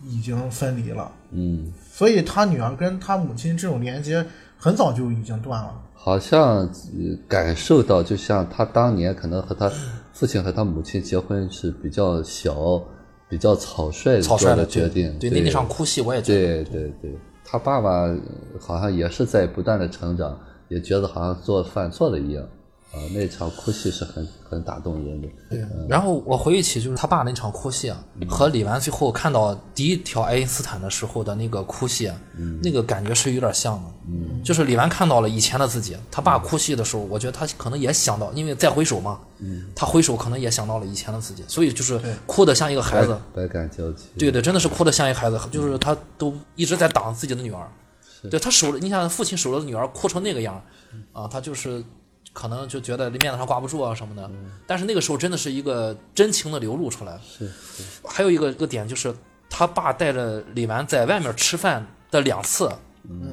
[0.04, 4.24] 已经分离了，嗯，所以他女儿跟他母亲这种连接
[4.56, 5.74] 很早就已经断了。
[5.96, 9.72] 好像呃感受到，就像他当年可能和他
[10.14, 12.80] 父亲和他母亲结婚是比较小、
[13.28, 15.18] 比较草率做草率的的决定。
[15.18, 16.64] 对对那场哭戏我也觉得。
[16.64, 18.18] 对对对，他爸爸呃
[18.60, 22.46] 好像也是在不断的成长，也觉得好像做犯错了一样。
[22.96, 25.28] 啊，那场哭戏是很很打动人的。
[25.50, 32.16] 对，然后我回忆起就是他爸那场哭戏啊，和李纨最后看到第一条爱因斯坦的时候的那个哭戏，啊
[32.64, 33.90] 那个感觉是有点像的。
[34.08, 43.20] 嗯，就是李纨看到了以前的自己，他爸哭戏的时候，我觉得他可能也想到，因为再回首嘛，嗯，他回首可能也想到了以前的自己，所以就是哭得像一个孩子。
[43.34, 44.06] 百感交集。
[44.18, 47.70] 对对，真的是哭得像一个孩子，就是他都一直在挡自己的女儿。
[48.32, 50.62] 对他守着，你想父亲守着女儿哭成那个样儿
[51.14, 51.84] 啊，他就是
[52.36, 54.30] 可能就觉得面子上挂不住啊什么的。
[54.68, 57.18] 但是那个时候真的是一个真情的流露出来。
[57.26, 57.84] 是是。
[58.04, 59.16] 还有一个一个点就是，
[59.50, 62.70] 他爸带着李纨在外面吃饭的两次，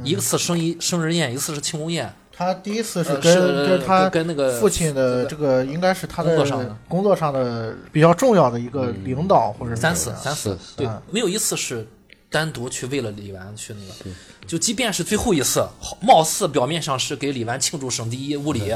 [0.05, 2.15] 一次生一生日宴，一次是庆功宴。
[2.35, 6.77] 他第一次是呃跟、是跟他跟那个父亲的这个应该是他的工作上的。
[6.88, 11.87] 工作上的比较重要的一个领导、或者是三次三次，对啊，没有一次是
[12.33, 14.11] 单独去为了李纨去那个，
[14.47, 18.71] 就即便是最后一次，好貌似表面上是给李纨庆祝省第一物理，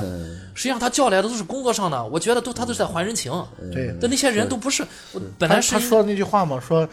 [0.54, 3.32] 实际上他叫来的都是工作上的，我觉得都他都是在还人情，
[3.72, 3.96] 对。
[3.98, 4.86] 但那些人都不是，
[5.38, 6.86] 本来是他说的那句话嘛，说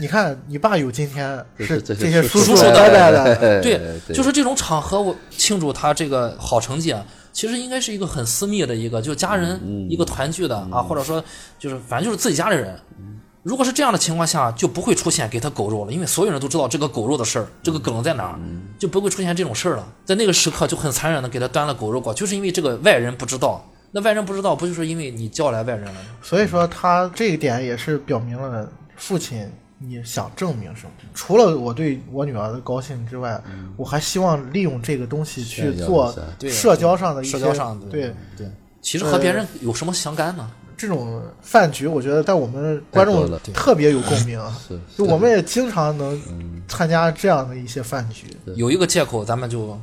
[0.00, 11.22] 你看你爸有今天是这这些些叔叔伯伯的，对，对，就是这种场合，我庆祝他这个好成绩啊，其实应该是一个很私密的一个，就家人一个团聚的啊，或者说
[11.58, 12.74] 就是反正就是自己家里人。
[13.46, 18.40] 如果是这样的情况下，就不会出现给他狗肉了，因为所有人都知道这个狗肉的事儿，这个梗在哪儿，
[18.76, 19.86] 就不会出现这种事儿了。
[20.04, 26.00] 在那个时刻就很残忍的给他端了狗肉过，就是因为这个外人不知道，那外人不知道，不就是因为你叫来外人了吗？
[26.20, 30.90] 所以说他这一点也是表明了父亲你想证明什么。
[31.14, 33.40] 除了我对我女儿的高兴之外，
[33.76, 36.12] 我还希望利用这个东西去做
[36.50, 38.50] 社交上的一些社交上的对对，
[38.82, 40.50] 其实和别人有什么相干呢？
[40.76, 44.40] 这种饭局，我觉得在我们观众特别有共鸣。
[44.68, 46.20] 是就我们也经常能
[46.68, 48.26] 参加这样的一些饭局。
[48.54, 49.78] 有一个借口，咱们就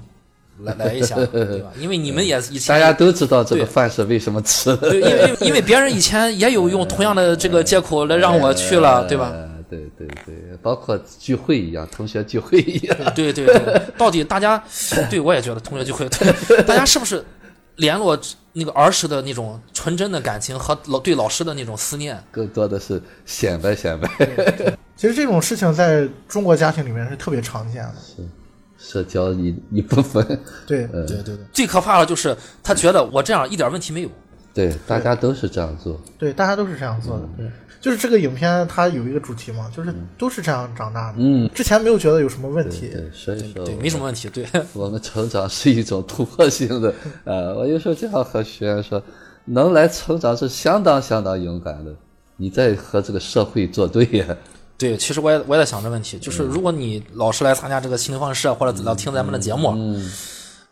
[0.59, 1.71] 来来一下， 对吧？
[1.79, 4.91] 因为你们也以前大家都知道这个饭是为什么吃的。
[4.91, 9.31] 对，因为因为别人以前也有用同样的这个借口来让我去了， 对吧？
[9.33, 12.95] 呃对对对，包括聚会一样，同学聚会一样。
[13.15, 14.63] 对对对，到底大家，
[15.09, 16.07] 对我也觉得同学聚会，
[16.47, 17.25] 对大家是不是
[17.77, 18.15] 联络
[18.53, 22.21] 那个儿时的那种纯真的感情和老对老师的那种思念？
[22.31, 24.07] 更多的是显摆显摆，
[24.95, 27.95] 其实这种事情在中国家庭里面是特别常见的。
[27.99, 28.23] 是
[28.77, 30.23] 社交一一部分。
[30.67, 34.09] 对，呃对对对，最可怕的就是他觉得我这样一点问题没有。
[34.53, 35.99] 对，大家都是这样做。
[36.19, 37.27] 对，大家都是这样做的。
[37.35, 37.49] 对，
[37.83, 41.17] 就是这个影片它有一个主题嘛，就是都是这样长大的。
[41.17, 42.87] 嗯，之前没有觉得有什么问题。
[42.87, 44.29] 对，所以说对，没什么问题。
[44.29, 46.93] 对， 我们成长是一种突破性的。
[47.25, 49.03] 呃，我有时候经常和学员说，
[49.43, 51.93] 能来成长是相当相当勇敢的。
[52.37, 54.25] 你在和这个社会作对呀、
[54.77, 59.75] 对，其实我也我也在想这问题，就是如果你老是来参加这个心灵方社或者老听咱们的节目，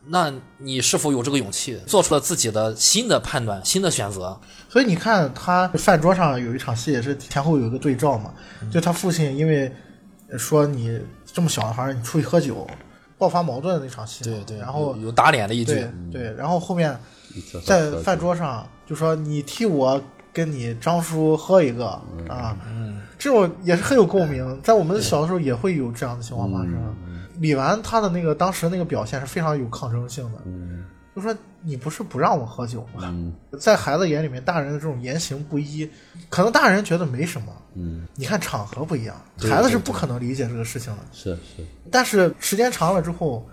[0.07, 4.39] 那你是否有这个勇气，做出了自己的新的判断、新的选择？
[4.67, 8.33] 所以你看，他饭桌上有一场戏也是前后有一个对照嘛，
[8.71, 9.71] 就他父亲因为
[10.37, 12.67] 说你这么小的孩儿，你出去喝酒，
[13.17, 14.23] 爆发矛盾的那场戏。
[14.23, 16.99] 对对，然后有有打脸的一句对，对，然后后面
[17.63, 20.01] 在饭桌上就说你替我
[20.33, 21.87] 跟你张叔喝一个
[22.27, 22.57] 啊，
[23.19, 26.95] 这种也是很有共鸣，在我们小的时候也会有这样的情况发生。
[27.41, 33.01] 李纨她的那个当时那个表现是非常有抗争性的，嗯就说你不是不让我喝酒吗？
[33.03, 35.89] 嗯在孩子眼里面，大人的这种言行不一，
[36.29, 37.47] 可能大人觉得没什么。
[37.73, 40.99] 嗯，你看场合不一样，孩子是不可能理解这个事情的。
[41.11, 43.45] 是是，但是时间长了之后，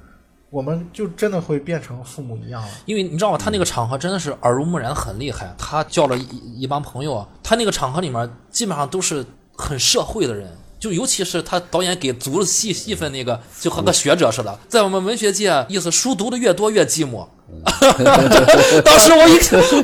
[0.50, 2.68] 我们就真的会变成父母一样了。
[2.86, 3.38] 因为你知道吗？
[3.38, 5.52] 他那个场合真的是耳濡目染，很厉害。
[5.58, 9.24] 他叫了一一帮朋友，他那个场合里面基本上都是
[9.56, 14.58] 很社会的人，就尤其是他导演给足了戏戏份那个，就和个学者似的。
[14.68, 17.26] 在我们文学界，意思书读的越多越寂寞。
[18.84, 19.38] 当时我一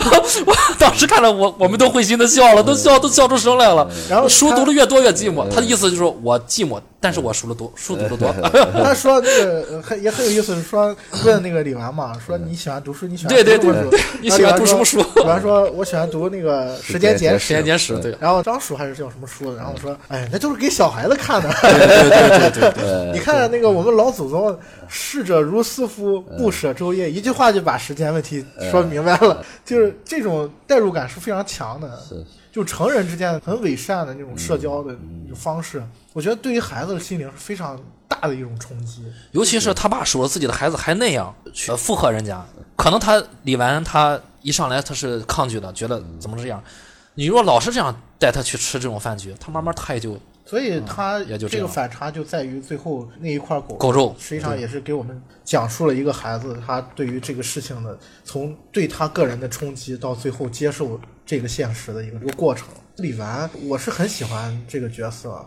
[0.06, 3.88] 我我当时看了我我们都会心的笑了，都笑都笑出声来了。
[4.08, 8.32] 然后书读的越多越寂寞，他的意思就是我寂寞，但是我书的多，书读的多。
[8.82, 14.00] 他说那个呃很也很有意思，说问那个李纨嘛，说你喜欢读书，你喜欢对对对？
[14.20, 17.62] 你喜欢读什么书李纨说我喜欢读那个《时间简史时间》。
[17.64, 19.56] 简史，对然后张叔还是叫什么书的？
[19.56, 21.48] 然后我说，哎，那就是给小孩子看的。
[21.60, 23.12] 对对对对。
[23.12, 24.56] 你看那个我们老祖宗
[24.88, 29.42] “逝者如斯夫，不舍昼夜”，一句话就把时间问题说明白了。
[29.64, 31.98] 就是这种代入感是非常强的。
[32.00, 34.96] 是就成人之间很伪善的那种社交的
[35.34, 39.04] 方式，我觉得对于孩子的心灵是非常大的一种冲击。
[39.32, 46.62] 尤其是他爸数着自己的孩子还那样去呃附和人家，可能他李纨他一上来他是抗拒的，觉得怎么这样？
[47.14, 62.68] 你如果老是这样带他去吃这种饭局，他慢慢他也就所以他这个也就这样反差就在于最后那一块狗狗肉实际上也是给我们讲述了一个孩子他对于这个事情的从对他个人的冲击到最后接受这个现实的一个一个过程。
[62.98, 65.44] 李纨，我是很喜欢这个角色，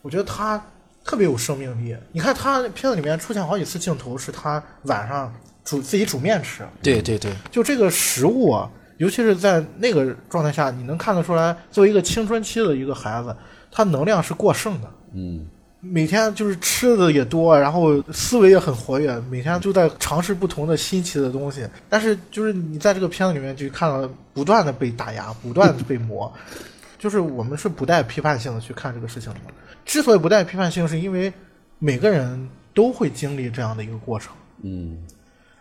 [0.00, 0.64] 我觉得他
[1.02, 1.96] 特别有生命力。
[2.12, 13.34] 你看他片子里面出现好几次镜头，是他晚上煮自己煮面吃，对对对，就这个食物啊，尤其是在那个状态下，你能看得出来，作为一个青春期的一个孩子，
[13.74, 14.88] 他能量是过剩的。
[15.12, 15.44] 嗯
[15.86, 21.68] 每天就是吃的也多，然后思维也很活跃，每天就在尝试不同的新奇的东西。
[21.90, 26.32] 但是就是你在这个片子里面就看到不断的被打压，不断的被磨，
[26.98, 29.40] 就是我们是不带批判性的去看这个事情的。
[29.84, 31.30] 之所以不带批判性，是因为
[31.78, 34.32] 每个人都会经历这样的一个过程。
[34.62, 34.96] 嗯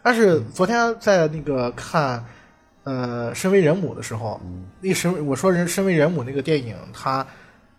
[0.02, 2.24] 但是昨天在那个看，
[2.86, 4.40] 呃，身为人母的时候，
[4.80, 7.28] 那个身我说人身为人母那个电影，它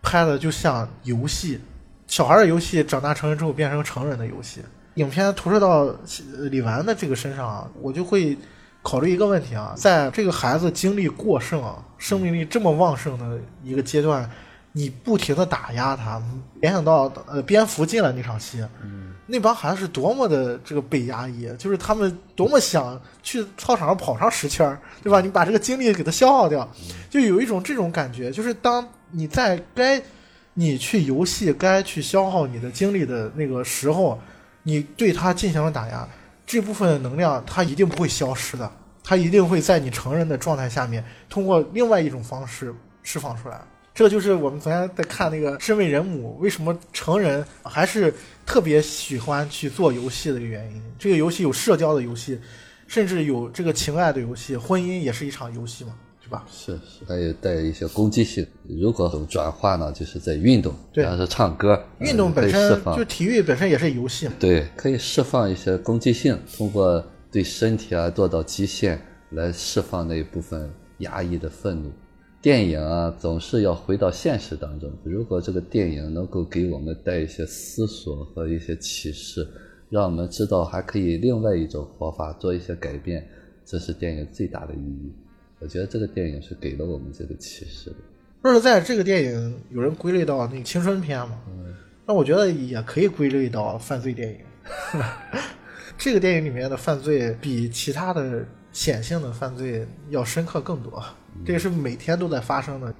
[0.05, 1.59] 拍的就像游戏，
[2.05, 4.61] 小孩的游戏长大成人之后变成成人的游戏。
[4.93, 8.37] 影片投射到呃李纨的这个身上啊，我就会
[8.83, 14.29] 考虑一个问题啊，在这个孩子精力过剩啊、生命力这么旺盛的一个阶段，
[14.71, 16.21] 你不停的打压他，
[16.61, 18.63] 联想到呃蝙蝠进来那场戏，
[19.25, 25.19] 那帮孩子是多么的这个被压抑，就是他们多么想去操场上跑上十圈儿，对吧？
[25.19, 26.69] 你把这个精力给他消耗掉，
[27.09, 30.01] 就有一种这种感觉，就是当你在该
[30.53, 34.19] 你去游戏、该去消耗你的精力的那个时候，
[34.63, 36.07] 你对它进行了打压，
[36.45, 38.71] 这部分能量它一定不会消失的，
[39.03, 43.61] 它一定会在你成人的状态下面，通过另外一种方式释放出来。
[43.93, 48.13] 这个就是我们昨天在看那个《身为人母》，为什么成人还是
[48.45, 50.83] 特别喜欢去做游戏的一个原因。
[50.99, 52.37] 这个游戏有社交的游戏，
[52.87, 55.93] 甚至有这个情爱的游戏，婚姻也是一场游戏嘛，
[56.25, 56.43] 对吧？
[56.51, 58.45] 是是，还有带一些攻击性。
[58.67, 64.33] 如果有转化呢，就是在运动，比对方说唱歌，运动本身放就体育本身也是游戏嘛。
[64.39, 70.67] 对，可以释放一些攻击性，通过对身体啊做到极限来释放那一部分
[70.99, 71.91] 压抑的愤怒。
[72.41, 74.91] 电影啊，总是要回到现实当中。
[75.03, 79.47] 如果这个电影能够给我们带一些思索和一些启示，
[79.91, 83.27] 让我们知道还可以另外一种活法做一些改变，
[83.63, 85.13] 这是电影最大的意义。
[85.65, 87.95] 我觉得这个电影是给了我们这个启示的。
[88.43, 91.39] 说实在，这个电影有人归类到那个青春片嘛，
[92.05, 94.37] 那我觉得也可以归类到犯罪电影。
[95.97, 101.03] 这个电影里面的犯罪比其他的显性的犯罪要深刻更多，
[101.43, 102.93] 这个是每天都在发生的。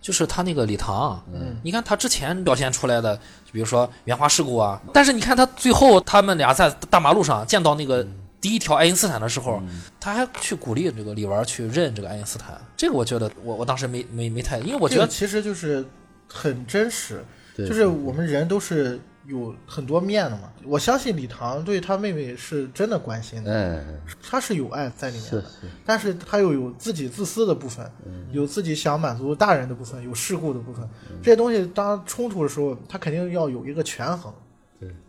[0.00, 3.18] 就是他那个礼堂，嗯，你看他之前表现出来的，
[3.50, 8.06] 比如说原花事故啊，但是你看他最后他们俩在大马路上见到那个
[8.42, 9.62] 第一条爱因斯坦的时候，
[10.00, 15.82] 他还去鼓励这个李纨去认这个爱因斯坦，这个我觉得我我当时没没没太，因为我觉得其实就是
[16.28, 17.24] 很真实，
[17.56, 20.50] 就是我们人都是有很多面的嘛。
[20.64, 23.84] 我相信李唐对他妹妹是真的关心的，哎，
[24.20, 25.46] 他是有爱在里面的，是是，
[25.86, 27.88] 但是他又有自己自私的部分，
[28.32, 30.84] 有自己想满足大人的部分，有世故的部分。
[31.22, 34.34] 这些东西当冲突的时候，他肯定要有一个权衡。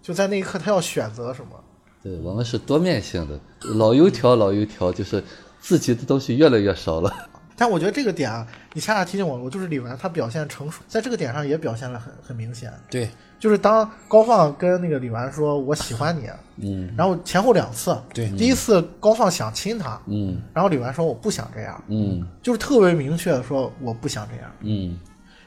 [0.03, 1.63] 就在那一刻，他要选择什么。
[2.03, 3.39] 对我们是多面性的，
[3.75, 5.23] 老油条老油条，就是
[5.59, 7.11] 自己的东西越来越少了。
[7.55, 12.73] 但我觉得这个点啊，你恰恰提醒我，我就是李纨，她表现成熟，在这个点上也表现了很很明显。
[12.89, 13.07] 对，
[13.39, 16.27] 就是当高放跟那个李纨说“我喜欢你”，
[16.57, 24.51] 嗯然后前后两次，对第一次高放想亲她，嗯然后李纨说我不想这样，嗯就是特别明确的说我不想这样。
[24.61, 24.99] 嗯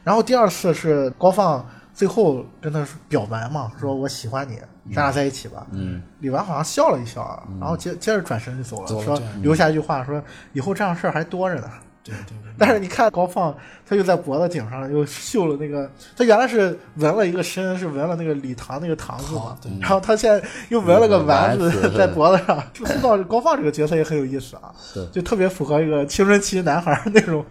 [0.04, 4.59] 然后第二次是高放最后跟他表白嘛，说我喜欢你，
[4.94, 5.66] 咱俩在一起吧。
[5.72, 6.03] 嗯。
[6.20, 10.22] 李纨好像笑了一笑啊，然后接接着转身就走了，说留下一句话说
[10.53, 11.70] 以后这样事儿还多着呢。
[12.05, 13.53] 对对对， 但是你看高放，
[13.84, 22.62] 他又在脖子顶上又绣了那个，他原来是纹了一个身，是纹了那个李唐那个唐字嘛，然后他现在又纹了个丸子 在脖子上。
[22.72, 27.44] 就塑造高放这个角色也很有意思啊，是就特别符合一个青春期男孩那种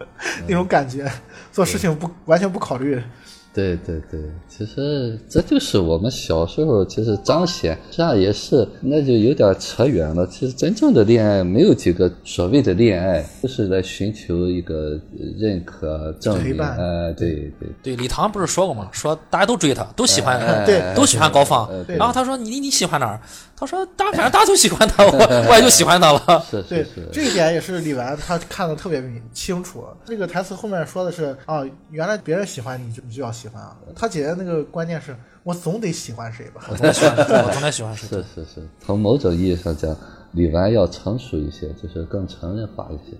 [0.46, 1.06] 那种感觉，
[1.52, 3.02] 做事情不完全不考虑。
[3.56, 10.26] 对对对，其实这就是我们小时候其实彰显，这样也是，那就有点扯远了。
[10.26, 15.00] 其实真正的恋爱没有几个所谓的恋爱，就是来寻求一个
[15.38, 16.44] 认可、证明。
[16.44, 18.90] 陪伴哎，对对，对，李唐不是说过吗？
[18.92, 20.38] 说大家都追他，都喜欢，
[20.94, 21.82] 都喜欢高放哎。
[21.84, 23.18] 对然后他说你你喜欢哪儿？
[23.56, 25.12] 他说大反正大家都喜欢他，我
[25.48, 26.44] 我也就喜欢他了。
[26.50, 29.84] 是对是是，这一点也是李纨他看的特别明清楚。
[30.04, 33.76] 这个台词后面说的是啊，原来别人喜欢你就你就要喜欢啊。
[33.94, 36.66] 他姐姐那个观念是我总得喜欢谁吧？
[36.68, 38.06] 我总得喜欢，我总得喜欢谁？
[38.08, 39.96] 是是是，从某种意义上讲，
[40.32, 43.16] 李纨要成熟一些，就是更成人化一些。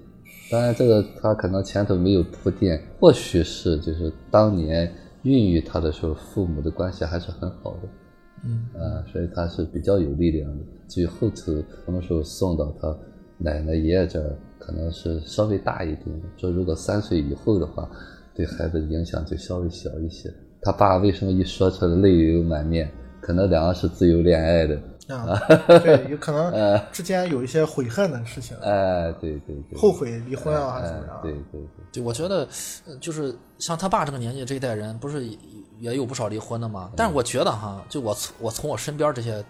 [0.50, 7.88] 当然，这个他可能前头没有铺垫，或许是就是当年孕育他的时候，父母的关系还是很好的，
[8.46, 10.64] 嗯啊，所以他是比较有力量的。
[10.88, 11.52] 至于后头
[11.84, 12.96] 什么时候送到他
[13.38, 16.06] 奶奶爷爷这儿，可能是稍微大一点。
[16.36, 17.90] 说如果三岁以后的话，
[18.34, 20.32] 对孩子的影响就稍微小一些。
[20.62, 22.90] 他爸为什么一说出来泪流满面？
[23.20, 25.36] 可能两个是自由恋爱的，啊，
[25.80, 31.20] 对，有可能之间有一些悔恨的事情，哎，对对对，后悔离婚啊，还是哎怎么样？
[31.22, 31.60] 对对对，
[31.94, 32.46] 对，我觉得
[32.86, 35.24] 呃就是像他爸这个年纪这一代人，不是
[35.78, 36.90] 也也有不少离婚的嘛？
[36.96, 39.44] 但是我觉得哈，就我从我从我身边这些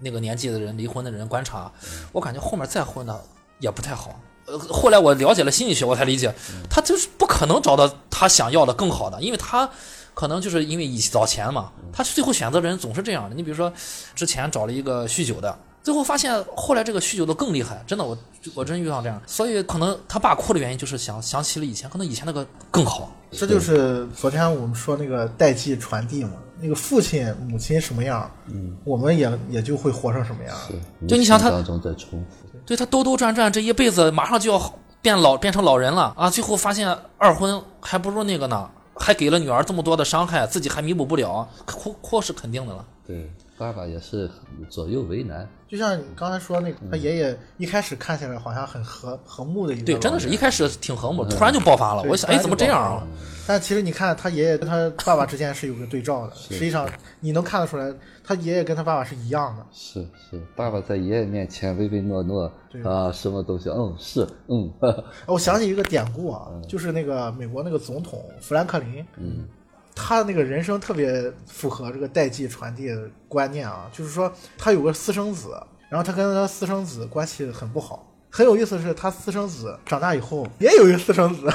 [0.00, 1.70] 那个年纪的人离婚的人观察，
[2.12, 3.24] 我感觉后面再婚的
[3.60, 4.18] 也不太好。
[4.46, 6.32] 呃，后来我了解了心理学，我才理解，
[6.70, 9.68] 他就是不可能找到他想要的更好的，因为他
[10.14, 13.34] 可能就是因为以早前嘛，他最后选择的人总是这样的。
[13.34, 13.72] 你比如说，
[14.14, 18.18] 之前找了一个酗酒的，最后发现后来这个酗酒的更厉害，真的，我
[18.56, 23.12] 我真遇到这样，所以可能他爸哭的原因就是想想起了以前，可能以前那个更好。
[23.30, 30.56] 这就是昨天我们说那个代际传递嘛，那个父亲母亲什么样，嗯，我们也也就会活成什么样。
[30.66, 36.28] 是就你想他当中在重复，对他兜兜转转这一辈子，马上就要变老变成老人了啊！
[36.28, 42.84] 最后发现二婚还不如那个呢，还给了女儿这么多的伤害，自己还弥补不了，哭哭是肯定的了。
[43.06, 44.30] 对，爸爸也是
[44.70, 50.36] 左右为难，就像你刚才说那个，他爷爷一开始看起来好像很和和睦的一个，对，真的是一。
[50.36, 52.02] 开始挺和睦，突然就爆发了。
[52.02, 53.06] 我想，哎，怎么这样啊？
[53.46, 56.86] 但其实你看，他爷爷跟他爸爸之间是有个对照的，实际上
[57.20, 57.92] 你能看得出来，
[58.22, 59.66] 他爷爷跟他爸爸是一样的。
[59.72, 64.70] 是是，爸爸在爷爷面前唯唯诺诺对啊，什么东西，嗯，是，嗯，
[65.26, 69.48] 我想起一个典故啊，就是那个美国那个总统富兰克林，嗯，
[69.96, 78.12] 他的那个人生特别符合这个代际传递的观念啊，就是说他有个私生子，然后他跟他私生子关系很不好。
[78.30, 81.50] 很有意思的是，他私生子长大以后也有一个私生子，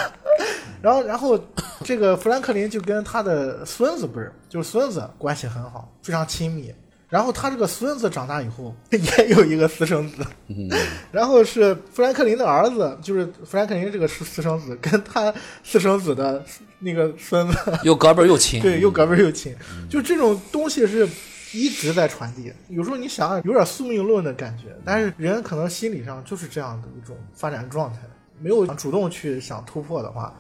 [0.81, 1.39] 然后然后
[1.83, 6.73] 这个富兰 克林就跟他的孙子不是，就是孙子关系很好，非常亲密。
[7.11, 10.25] 然后他这个孙子长大以后也有一个私生子，
[11.11, 16.41] 然后是富兰克林的儿子，就是富兰克林这个私私生子跟他私生子的
[16.79, 18.61] 那个孙子， 又隔辈又亲。
[18.63, 19.53] 对，又隔辈又亲，
[19.89, 21.05] 就这种东西是
[21.51, 22.49] 一直在传递。
[22.69, 27.99] 有时候你想想，有点宿命论的感觉，但是人可能心理上就是这样的一种发展状态，
[28.39, 30.33] 没有主动去想突破的话，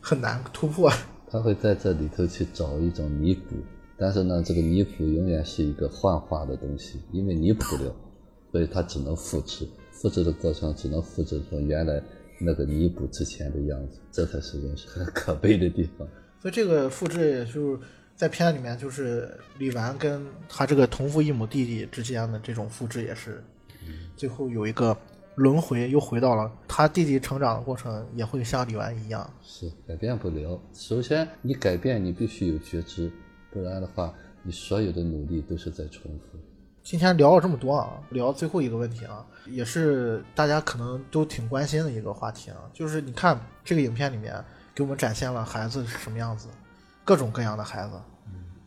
[0.00, 0.88] 很难突破。
[1.28, 3.56] 他会在这里头去找一种弥补，
[4.02, 7.94] 但是呢，这个弥补永远是一个幻化的东西，因为弥补了，
[8.50, 12.02] 所以它只能复制，复制的过程只能复制成原来
[12.40, 16.08] 那个弥补之前的样子，这才是人生很可悲的地方。
[16.40, 17.78] 所以这个复制也就是
[18.16, 23.40] 在片里面，就是李纨跟他这个同父异母弟弟之间的这种复制，也是
[24.16, 24.96] 最后有一个
[25.36, 29.32] 轮回，又回到了他弟弟成长的过程，也会像李纨一样。
[29.44, 30.60] 是改变不了。
[30.72, 33.08] 首先，你改变，你必须有觉知，
[33.52, 36.38] 不然的话，你所有的努力都是在重复。
[36.82, 44.42] 今天聊了这么多啊，聊最后一个问题啊，也是大家可能都挺关心的一个话题啊，就是你看这个影片里面
[44.74, 46.48] 给我们展现了孩子是什么样子，
[47.04, 47.92] 各种各样的孩子，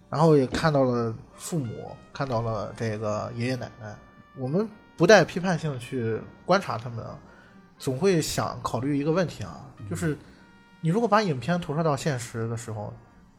[0.09, 3.93] 然后也看到了父母，看到了这个爷爷奶奶，
[4.37, 4.65] 我们
[4.95, 7.19] 不带批判性去观察他们啊，
[7.77, 10.17] 总会想考虑一个问题啊，就是
[10.79, 12.93] 你如果把影片投射到现实的时候，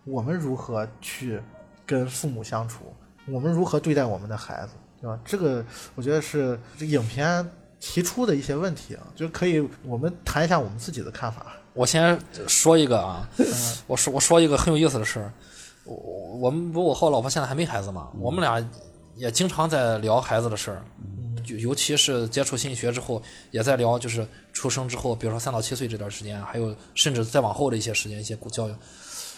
[0.07, 1.41] 我们如何去
[1.85, 2.85] 跟父母相处？
[3.29, 5.19] 我们如何对待我们的孩子，对吧？
[5.25, 5.65] 这个
[5.97, 7.45] 我觉得是这影片
[7.81, 11.57] 提出的一些问题啊，就可以我们谈一下我们自己的看法。
[11.75, 13.29] 我先说一个啊，
[13.89, 15.33] 我说我说一个很有意思的事儿。
[15.85, 15.95] 我
[16.39, 18.65] 我们不我和我老婆现在还没孩子嘛，我们俩
[19.17, 20.83] 也经常在聊孩子的事儿，
[21.45, 28.75] 就尤其是接触心理学之后，也在聊就是出生之后，比如说三到七岁这段时间，还有甚至再往后的一些时间一些教育。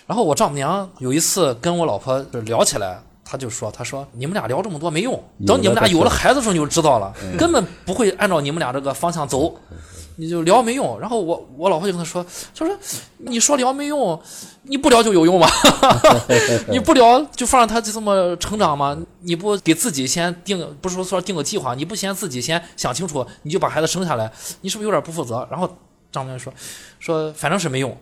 [0.08, 9.54] 然后我丈母娘有一次跟我老婆聊起来，她就说：“她说你们俩聊这么多没用，等你们俩有了孩子的时候你就知道了，根本不会按照你们俩这个方向走。”
[10.20, 12.76] 你就聊没用，然后我我老婆就跟她说，就说
[13.18, 14.20] 你说聊没用，
[14.64, 15.46] 你不聊就有用吗？
[16.68, 18.98] 你不聊就放着他就这么成长吗？
[19.20, 24.28] 你不给自己先定，不是说说定个计划，你不先自己先想清楚，你就把孩子生下来，
[24.62, 25.46] 你是不是有点不负责？
[25.52, 25.72] 然后
[26.10, 26.52] 丈母娘说
[26.98, 27.96] 说反正是没用，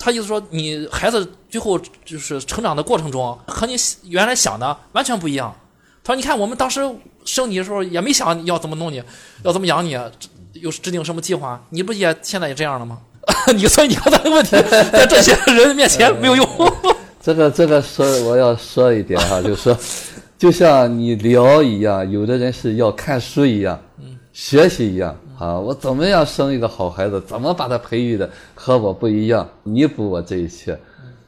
[0.00, 5.54] 他意思说你孩子最后就是成长的过程中和你原来想的完全不一样。
[6.02, 6.80] 他说你看我们当时
[7.24, 9.02] 生你的时候也没想要怎么弄你，
[9.44, 9.96] 要怎么养你。
[10.54, 11.62] 有制定什么计划？
[11.68, 12.98] 你不也现在也这样了吗？
[13.54, 14.50] 你所以你刚才的问题
[14.90, 16.48] 在这些人面前没有用。
[17.22, 19.78] 这个这个说我要说一点哈，就是说，
[20.36, 23.80] 就像你聊一样，有的人是要看书一样，
[24.32, 25.58] 学习一样啊。
[25.58, 27.20] 我怎么样生一个好孩子？
[27.22, 29.48] 怎么把他培育的和我不一样？
[29.64, 30.78] 弥补我这一切，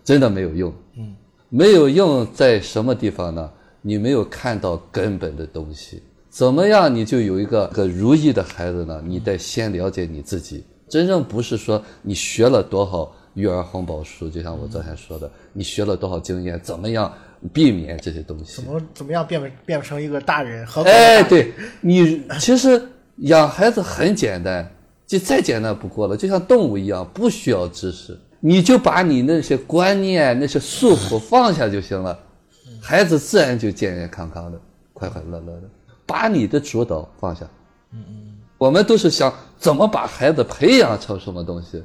[0.04, 0.72] 真的没有用。
[0.96, 1.14] 嗯，
[1.48, 3.50] 没有用在什么地方呢？
[3.80, 6.00] 你没有看到根本的东西。
[6.30, 9.02] 怎么样，你就有一个个如意的孩子呢？
[9.04, 10.64] 你得先了解你自己。
[10.88, 17.12] 真正不是说你学了多少育儿红宝书，就像我昨天说的，你学了多少经验，怎么样
[17.52, 18.62] 避免这些东西？
[18.62, 20.66] 怎么怎么样变变成一个大人？
[20.84, 22.80] 哎，对你 其实
[23.16, 24.68] 养孩子很简单，
[25.06, 32.18] 就再简单不过了，就像动物一样，不需要知识，你就把你那些观念、那些束缚放下就行了，
[32.80, 34.60] 孩子自然就健健康康的、
[34.92, 35.62] 快快乐乐的。
[36.04, 37.46] 把你的主导放下，
[37.92, 41.82] 嗯嗯，我们都是想怎么把孩子培养成什么东西，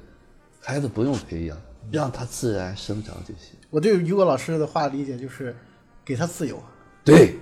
[0.59, 1.57] 孩子不用培养，
[1.91, 3.57] 让他自然生长就行。
[3.69, 5.55] 我对于果老师的话理解就是，
[6.03, 6.61] 给他自由。
[7.05, 7.35] 对，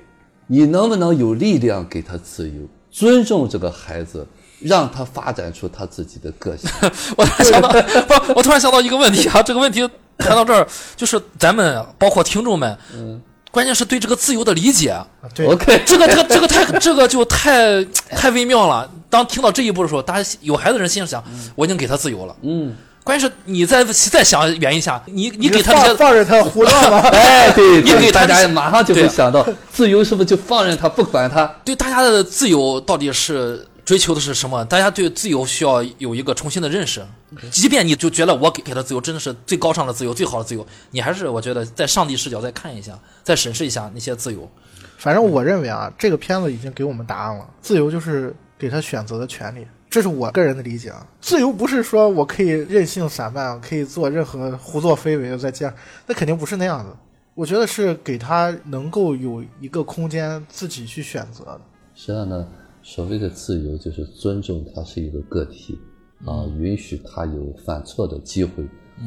[0.47, 4.25] 你能不能有力量给他自由，尊重这个孩子，
[4.61, 6.69] 让他发展出他自己的个性？
[7.17, 9.81] 我突然想到，不，我突然想到一个问题啊，这个问题
[10.17, 10.65] 谈到这儿，
[10.95, 13.21] 就是咱们包括听众们，嗯。
[13.51, 14.93] 关键是对这个自由的理解，
[15.33, 17.81] 对，OK， 这个这个这个太这个就太
[18.11, 18.91] 太微妙了。
[19.09, 21.23] 当听到这一步的时候，大家有孩子的人心里想，
[21.55, 22.35] 我已经给他自由了。
[22.41, 22.75] 嗯，
[23.05, 26.97] 关键是你再再想圆一下，你你给他放放任他胡乱吗？
[27.15, 31.45] 哎，对，你给大家马上就会想到，自由是不是就放任他不管他？
[31.63, 33.65] 对，大家的自由到底是？
[33.85, 34.65] 追求的是什么？
[34.65, 37.05] 大家对自由需要有一个重新的认识。
[37.51, 44.49] 即便你就觉得我给给他自由真的是最高尚的自由、最好的自由，你还是我觉得在上帝视角再看一下，再审视一下那些自由。
[44.97, 47.45] 反正我认为啊，这个片子已经给我们答案了。
[47.61, 51.07] 自由就是给他选择的权利，这是我个人的理解啊。
[51.21, 55.73] 自由不是说我可以任性散漫，可以做任何胡作非为，在街上，
[56.05, 56.93] 那肯定不是那样的。
[57.33, 61.61] 我觉得是给他能够有一个空间自己去选择的。
[61.93, 62.45] 实际上呢。
[62.87, 65.75] 所谓的自由，就是尊重他是一个个体，
[66.23, 68.63] 啊，允许他有犯错的机会，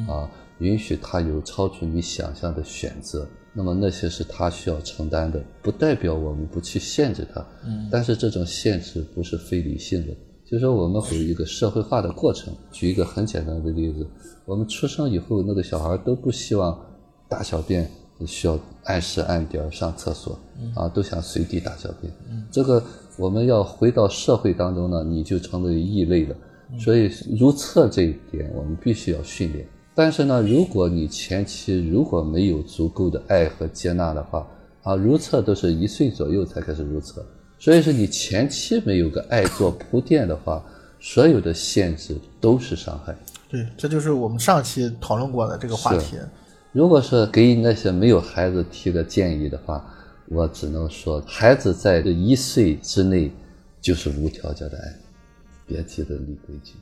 [0.09, 0.29] 啊，
[0.59, 3.25] 允许他有超出你想象的选择。
[3.53, 7.41] 那么那些是他需要承担的，不代表我们不去限制他。
[7.65, 10.13] 嗯，但是这种限制不是非理性的，
[10.51, 12.55] 就是说我们会有一个社会化的过程。
[12.71, 14.07] 举一个很简单的例子，
[14.45, 16.79] 我们出生以后，那个小孩都不希望
[17.29, 17.89] 大小便
[18.27, 20.39] 需要按时按点上厕所，
[20.75, 22.13] 啊，都想随地大小便。
[22.51, 22.83] 这个。
[23.19, 26.37] 我们要回到社会当中呢，你就成为异类了。
[26.79, 29.67] 所以如厕这一点，我们必须要训练。
[29.93, 34.47] 但是呢，如果你前期如果没有足够的爱和接纳的话，
[34.85, 37.27] 啊，如厕都是一岁左右才开始如厕。
[37.59, 40.65] 所以说你前期没有个爱做铺垫的话，
[41.01, 43.15] 所有的限制都是伤害。
[43.49, 46.17] 对，这就是我们上期讨论过的这个话题。
[46.73, 49.95] 如果是给那些没有孩子提个建议的话。
[50.31, 53.33] 我只能说，孩子在这一岁之内
[53.81, 54.95] 就是无条件的爱，
[55.67, 56.75] 别提的立规矩。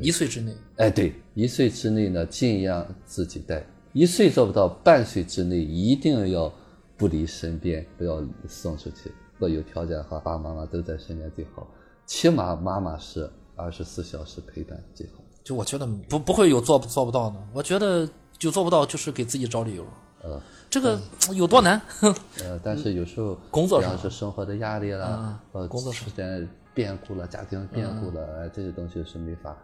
[0.00, 3.66] 一岁之内，哎，对，一岁之内呢，尽量自己带。
[3.92, 6.54] 一岁做不到，半岁之内一定要
[6.96, 9.10] 不离身边，不要送出去。
[9.48, 11.66] 有条件的话，爸爸妈妈都在身边最好。
[12.06, 15.22] 起码妈妈是二十四小时陪伴最好。
[15.42, 19.84] 就我觉得不不会有做做不到的，我觉得就做不到就是给自己找理由。
[20.22, 20.40] 呃。
[20.70, 20.98] 这个
[21.34, 21.80] 有多难？
[22.42, 29.56] 呃，但是有时候工作上是生活的压力了，呃，工作时间变故了，家庭变故了，哎，这些东西是没法。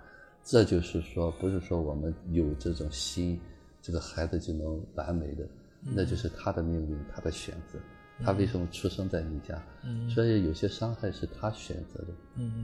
[0.45, 3.41] 这就是说，不是说我们有这种心，
[3.83, 5.45] 这个孩子就能完美的，
[5.83, 7.77] 那就是他的命运，他的选择。
[8.25, 9.61] 他为什么出生在你家？
[10.13, 12.07] 所以有些伤害是他选择的，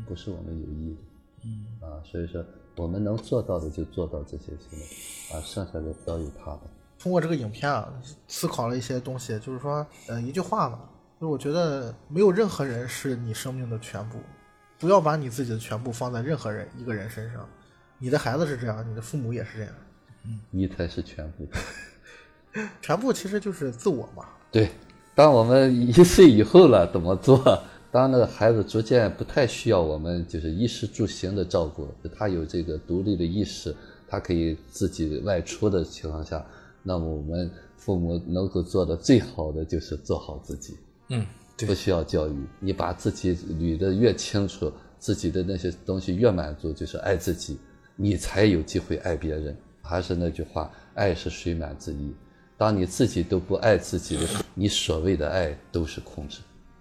[0.06, 1.86] 不是我们有意的。
[1.86, 2.44] 啊，所以说
[2.76, 4.84] 我们能做到的就做到这些行为，
[5.32, 6.62] 啊，剩下的交由他吧。
[6.98, 7.92] 通过这个影片啊，
[8.26, 10.80] 思考了一些东西，就是说，呃，一句话嘛，
[11.20, 14.18] 就是我觉得没有任何人是你生命的全部，
[14.78, 17.48] 不要把你自己的全部放在任何人一个人身上。
[17.98, 19.72] 你的孩子是这样，你的父母也是这样，
[20.50, 21.46] 你才是全部。
[22.82, 24.26] 全部其实就是自我嘛。
[24.50, 24.70] 对，
[25.16, 27.42] 当我们一岁以后了，怎么做？
[27.90, 33.74] 当那个孩子逐渐不太需要我们就是衣食住行的照顾，他有这个独立的意识，
[34.06, 36.44] 他可以自己外出的情况下，
[36.82, 40.76] 那么我们父母能够做的最好的就是做好自己，
[41.08, 41.24] 嗯，
[41.56, 42.34] 不需要教育。
[42.60, 47.56] 你把自己捋得越清楚，自己的那些东西越满足，就是爱自己，
[47.96, 49.56] 你才有机会爱别人。
[49.80, 52.12] 还是那句话，爱是水满自溢。
[52.58, 56.40] 当你自己都不爱自己的时候，你所谓的爱都是控制。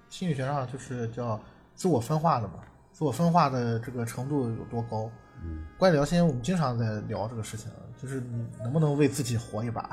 [0.09, 1.39] 心理学上就是叫
[1.75, 2.59] 自我分化的嘛，
[2.93, 5.09] 自我分化的这个程度有多高？
[5.43, 7.69] 嗯，关于聊心，我们经常在聊这个事情，
[8.01, 9.89] 就是你能不能为自己活一把？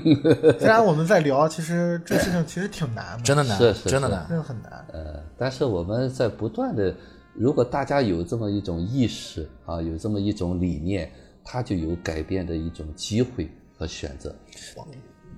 [0.58, 4.26] 虽然我们在聊，其实这个事情其实挺难的，真的难，是是是真的难。
[4.26, 4.86] 真的很难。
[4.94, 6.94] 呃，但是我们在不断的，
[7.34, 11.12] 如果大家有这么一种意识啊，有这么一种理念，
[11.44, 14.34] 他就有改变的一种机会和选择。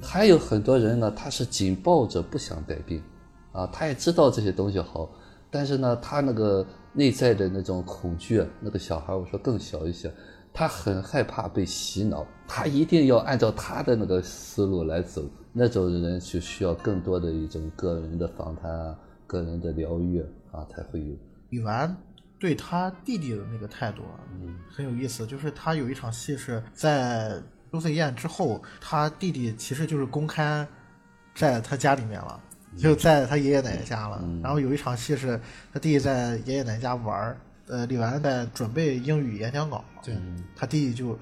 [0.02, 3.02] 还有很多人呢，他是紧抱着不想带病，
[3.52, 5.10] 啊，他也知道这些东西好，
[5.50, 10.12] 但是呢，他那个内在的那种恐惧，那个小孩我说更小一些，
[10.52, 15.22] 他很害怕被洗脑，他一定要按照他的那个思路来走，
[15.52, 18.96] 那种人就需要更多的一种个人的访谈啊，
[19.26, 20.20] 个人的疗愈
[20.50, 21.14] 啊，才会有。
[21.50, 21.94] 李纨
[22.38, 24.18] 对他弟弟的那个态度啊，
[24.70, 25.26] 很有意思。
[25.26, 27.40] 就是他有一场戏是在
[27.72, 30.66] 周岁宴之后，他弟弟其实就是公开
[31.34, 32.40] 在他家里面了，
[32.76, 34.22] 就在他爷爷奶奶家了。
[34.42, 35.40] 然后有一场戏是
[35.72, 40.16] 他弟弟在爷爷奶奶家玩儿，呃，李纨在准备英语演讲稿，对，
[40.56, 41.18] 他弟弟就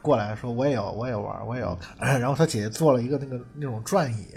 [0.00, 1.94] 过来说我也要我也玩，我也要看。
[2.18, 4.28] 然后他姐姐做了一个那个那种转椅，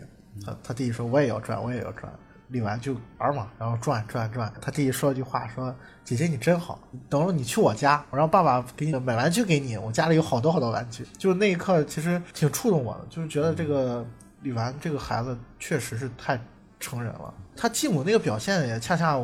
[0.46, 2.12] 他他弟弟说我也要转，我也要转。
[2.56, 4.50] 李纨就玩嘛，然后转转转。
[4.62, 5.76] 他弟弟说了句话，说
[6.06, 6.80] ：“姐姐你真好，
[7.10, 14.06] 等会儿你去我家，我让爸爸给你买玩具给你，我家里有好多好多玩具。”就是那一刻，其实挺触动我的，就是觉得这个
[14.42, 16.40] 李纨这个孩子确实是太
[16.80, 17.34] 成人了。
[17.58, 19.20] 他继母那个表现也恰恰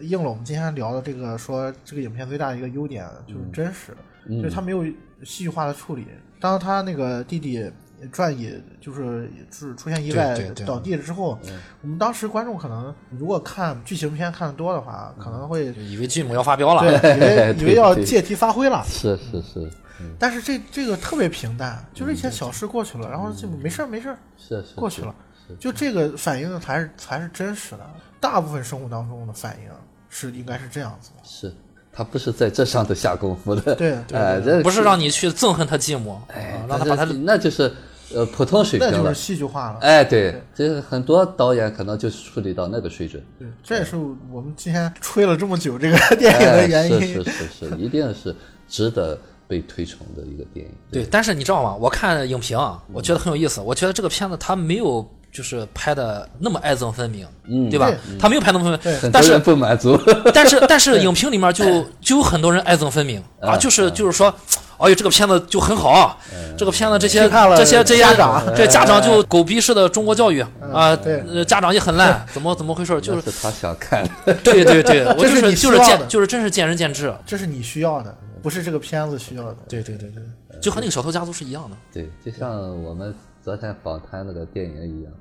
[0.00, 3.96] 应了我们今天聊的这个，说这个影片最大的一个优点就是真实，
[4.28, 4.84] 就是他没有
[5.24, 6.06] 戏剧化的处理。
[6.38, 7.72] 当他那个弟弟。
[8.12, 10.66] 转椅就是就是出现意外对对对。
[10.66, 11.38] 倒地了之后，
[11.82, 18.84] 我们当时观众可能如果看剧情片看的多的话，可能会以为继母要发飙了，对以为 以为要借题发挥了。
[18.86, 19.70] 是是是，
[20.18, 25.14] 但是这这个特别平淡，就是一些小事过去了，然后就没事儿没事儿是是过去了，
[25.58, 27.80] 就这个反应才是才是真实的。
[28.20, 29.70] 大部分生活当中的反应
[30.08, 31.22] 是应该是这样子的。
[31.22, 31.54] 是，
[31.92, 33.74] 他不是在这上头下功夫的。
[33.74, 36.18] 对对 哎，这不是让你去憎恨他继母，
[36.66, 37.70] 让他把他这那就是
[38.12, 39.14] 呃普通水平了那就是。
[39.14, 39.78] 戏剧化了。
[39.80, 43.24] 哎，对，这个很多导演可能就处理到那个水准。
[43.38, 43.96] 对，这也是
[44.30, 47.00] 我们今天吹了这么久这个 电影的哎，原因。
[47.00, 48.34] 是是是是，一定是
[48.68, 50.72] 值得被推崇的一个电影。
[50.90, 51.74] 对，但是你知道吗？
[51.74, 53.60] 我看影评啊，我觉得很有意思。
[53.60, 57.68] 我觉得这个片子它没有就是拍的那么爱憎分明，嗯。
[57.68, 57.90] 对吧？
[58.20, 60.00] 他没有拍那么分明，但是不满足。
[60.32, 61.64] 但是 但是影评里面就
[62.00, 64.32] 就有很多人爱憎分明啊，就是就是说，
[64.78, 66.16] 哎呦这个片子就很好啊，
[66.56, 68.42] 这个片子这些这些这些家长。
[68.54, 70.40] 这家长就狗逼式的中国教育
[70.72, 71.20] 啊，对。
[71.28, 72.92] 呃家长也很烂，怎么怎么回事？
[73.00, 74.08] 就就是是他想看，
[74.44, 77.12] 对对对，我就是就是见就是真是见仁见智。
[77.26, 79.56] 这是你需要的，不是这个片子需要的。
[79.68, 80.22] 对对对对，
[80.60, 81.76] 就和那个小偷家族是一样的。
[81.92, 82.50] 对，就像
[82.84, 83.12] 我们
[83.42, 85.12] 昨天访谈那个电影一样，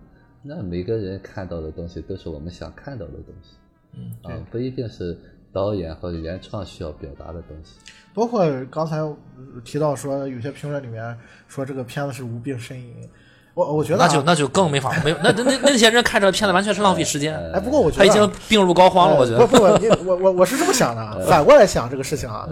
[0.45, 3.55] 那每个人看到的东西都是我们想看到的东西，
[3.93, 5.17] 嗯，啊，不一定是
[5.53, 7.79] 导演或者原创需要表达的东西。
[8.13, 9.15] 包括刚才呃
[9.63, 11.17] 提到说，有些评论里面
[11.47, 13.09] 说这个片子是无病呻吟，
[13.53, 17.33] 我我觉得、啊、那就那就更没法没有，那那那那些人看这个片子完全是浪费时间。
[17.53, 19.47] 哎，不过我觉得他已经病入膏肓了，我觉得。
[19.47, 22.47] 不不不，你我我我是这么想的啊， 反过来想这个事情啊。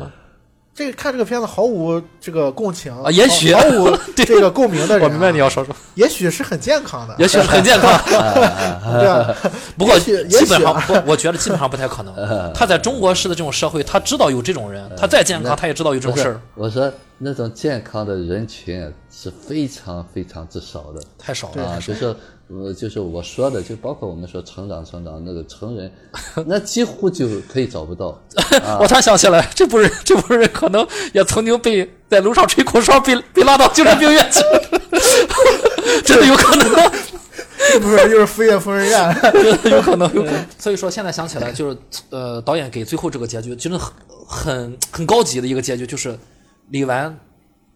[0.74, 3.54] 这个看这个片子毫无这个共情啊也许。
[3.54, 9.36] 毫毫无 这个共鸣的人、啊，我明白你要说什么，也许是很健康的，也许是很健康，对啊。
[9.78, 10.14] 不过基
[10.48, 12.14] 本上我觉得基本上不太可能。
[12.56, 21.02] 他在中国式的这种社会，他知道有这种人，他再健康，他也知道有这种事儿，我说那种健康的人群是非常非常之少的。
[21.18, 21.64] 太少了。
[21.64, 22.16] 啊，就是
[22.54, 25.92] 呃，就是我说的，就包括我们说成长成长那个成人，
[26.48, 28.20] 那几乎就可以找不到。
[28.80, 34.42] 我突然想起来，这不是这不是可能也曾经被在楼上吹口哨，被被拉到精神病院去，
[36.04, 36.92] 真的有可能，
[37.72, 39.16] 是不是就是飞越疯人院？
[39.32, 40.46] 真的有可能，有可能。
[40.60, 41.78] 所以说现在想起来，就是
[42.10, 43.94] 呃，导演给最后这个结局，真的很
[44.28, 46.18] 很很高级的一个结局，就是
[46.70, 47.18] 李纨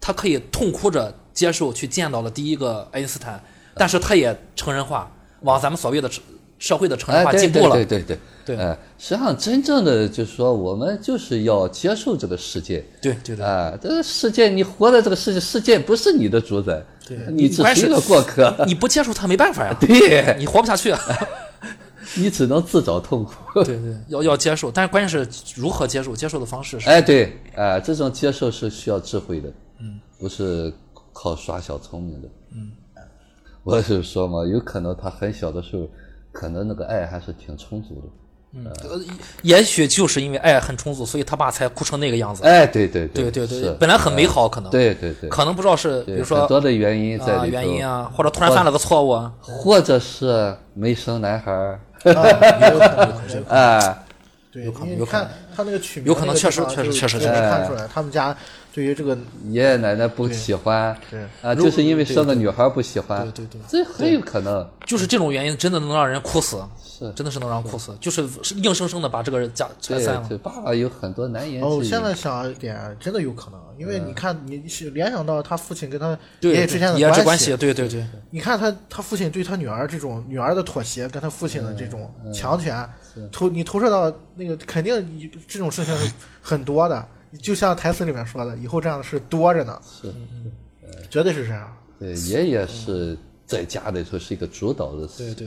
[0.00, 3.42] 他可以痛哭着接受去见到了第一个爱因斯坦，
[3.76, 5.10] 但是他也成人化，
[5.40, 6.10] 往咱们所谓的
[6.58, 7.74] 社会的成人化进步了。
[7.74, 12.84] 对对对对哎，实际上真正的就是说，我们就是要接受这个世界。
[13.02, 18.54] 对对对啊，这个世界，你活在这个世界，世界不是你的主宰，对你只是是一个过客。
[18.66, 21.00] 你不接受他没办法呀， 对，你活不下去啊。
[22.14, 23.64] 你只能自找痛苦。
[23.64, 26.88] 对对，要要接受，但是关键是如何接受，接受的方式是。
[26.88, 29.48] 哎，对，哎，这种接受是需要智慧的，
[29.80, 30.72] 嗯，不是
[31.12, 32.45] 靠耍小聪明的，嗯，
[33.66, 35.88] 我是说嘛，有可能他很小的时候，
[36.32, 38.08] 可能那个爱还是挺充足的。
[38.54, 38.64] 嗯，
[39.42, 42.42] 也许就是因为爱很充足，所以他爸才哭成那个样子。
[42.44, 53.98] 哎，对对对对对是，本来很美好，可能对对对，可能不知道是比如说很多的原因在啊里头，原因啊，或者突然犯了个错误啊，或者是没生男孩儿，啊有可能有可能哎，
[54.52, 58.34] 对，有可能你 有可能看他那个取名有可能确实确实确实是就能看出来，他们家
[58.76, 59.16] 对于这个
[59.48, 63.60] 爷爷奶奶不喜欢，对啊，就是因为生个女孩不喜欢，对对对。
[63.66, 64.68] 这很有可能。
[64.84, 67.10] 就是这种原因，真的能让人哭死，是。
[67.12, 70.26] 真的是能让人哭死，就是硬生生的把这个人家拆散了。
[70.28, 71.90] 对，爸爸有很多难言哦，之隐。
[71.90, 76.10] 现在想一点，真的有可能，因为你看，你是联想到他父亲跟他
[76.40, 82.86] 爷爷之间的关系，对对对，你看他他父亲对他女儿这种女儿的妥协，跟他父亲的这种强权，
[83.32, 86.12] 投你投射到那个肯定你这种事情是
[86.42, 87.08] 很多的，
[87.42, 90.12] 就像台词里面说的，以后这样的事多着呢，是，
[91.10, 91.76] 绝对是这样。
[91.98, 93.16] 对，爷爷是
[93.46, 95.46] 在家里头是一个主导的，对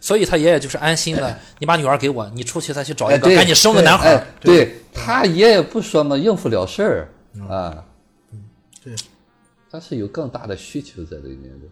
[0.00, 7.08] 所以他爷爷就是安心的，你把女儿给我，你出去再去找哎，一个，对，赶紧生个男孩对他爷爷不说嘛，应付了事儿
[7.48, 7.84] 啊，
[8.82, 8.94] 对，
[9.70, 11.66] 他是有更大的需求在里面的。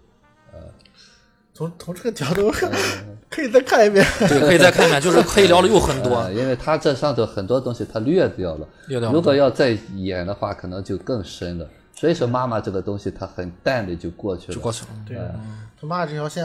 [1.55, 2.53] 从从这个角度
[3.31, 4.05] 可以再看一遍。
[4.29, 6.29] 对，可以再看一遍，就是可以聊的又很多啊，。
[6.31, 11.67] 因为他这上头很多东西他略掉了，略掉了如果要再演的话，可能就更深了。
[11.95, 14.55] 所以说妈妈这个东西，他很淡的就过去了。
[14.55, 15.17] 就过去了，对，
[15.81, 16.45] 他妈这条线，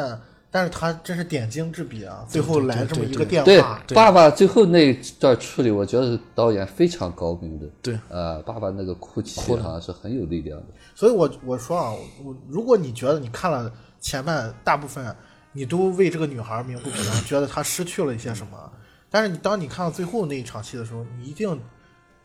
[0.51, 2.24] 但是他真是点睛之笔啊！
[2.30, 7.66] 最后来这么一个电对话，爸爸最后那段处理，我觉得导演非常高明的。
[7.82, 10.68] 对，呃，爸爸那个哭泣好像是很有力量的。
[10.93, 11.93] 所以我我说啊，
[12.24, 15.16] 我如果你觉得你看了前半大部分，
[15.52, 18.72] 你都为这个女孩鸣不平，觉得她失去了一些什么，
[19.10, 21.60] 但是你当你看到最后那一场戏的时候，你一定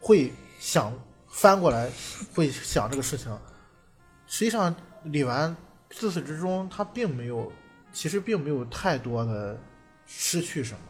[0.01, 0.93] 会想
[1.29, 1.91] 翻过来，
[2.35, 3.37] 会想这个事情。
[4.27, 5.55] 实际上，李纨
[5.91, 7.53] 自始至终她并没有，
[7.93, 9.59] 其实并没有太多的
[10.07, 10.81] 失去什么，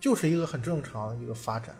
[0.00, 1.74] 就是一个很正常的一个发展。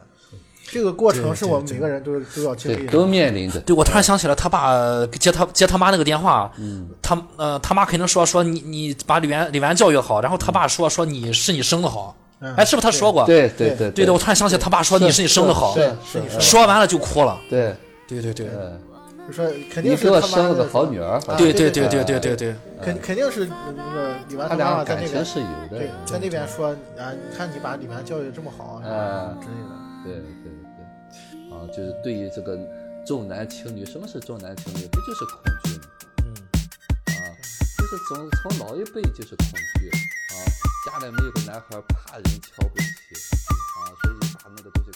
[0.66, 2.92] 这个过程是我们每个人都都要经历的。
[2.92, 4.72] 都面临的对我突然想起来他爸
[5.20, 6.50] 接他接他妈那个电话。
[7.02, 12.16] 他呃他妈肯定说说你你把李元李元教育好然后他爸说说你是你生的好
[12.56, 13.24] 哎是不是他说过？
[13.24, 15.76] 对对对对我突然想起他爸说你是你生的好
[16.40, 17.38] 说完了就哭了。
[17.48, 17.74] 对。
[18.06, 18.46] 对对对。
[19.26, 29.32] 就说肯定是他妈生了个好女儿对对对对对对肯肯定是那个李元他俩感情是有的在那边说啊你看你把李元教育这么好啊。
[29.40, 29.83] 之类的。
[30.04, 32.58] 对对对，啊，就是对于这个
[33.06, 34.86] 重男轻女，什么是重男轻女？
[34.88, 35.84] 不就是恐惧吗？
[36.24, 36.34] 嗯，
[37.06, 37.16] 啊，
[37.78, 39.46] 就是从从老一辈就是恐
[39.80, 40.34] 惧啊，
[40.84, 44.90] 家里没有个男孩，怕人瞧不起啊，所以把那个东西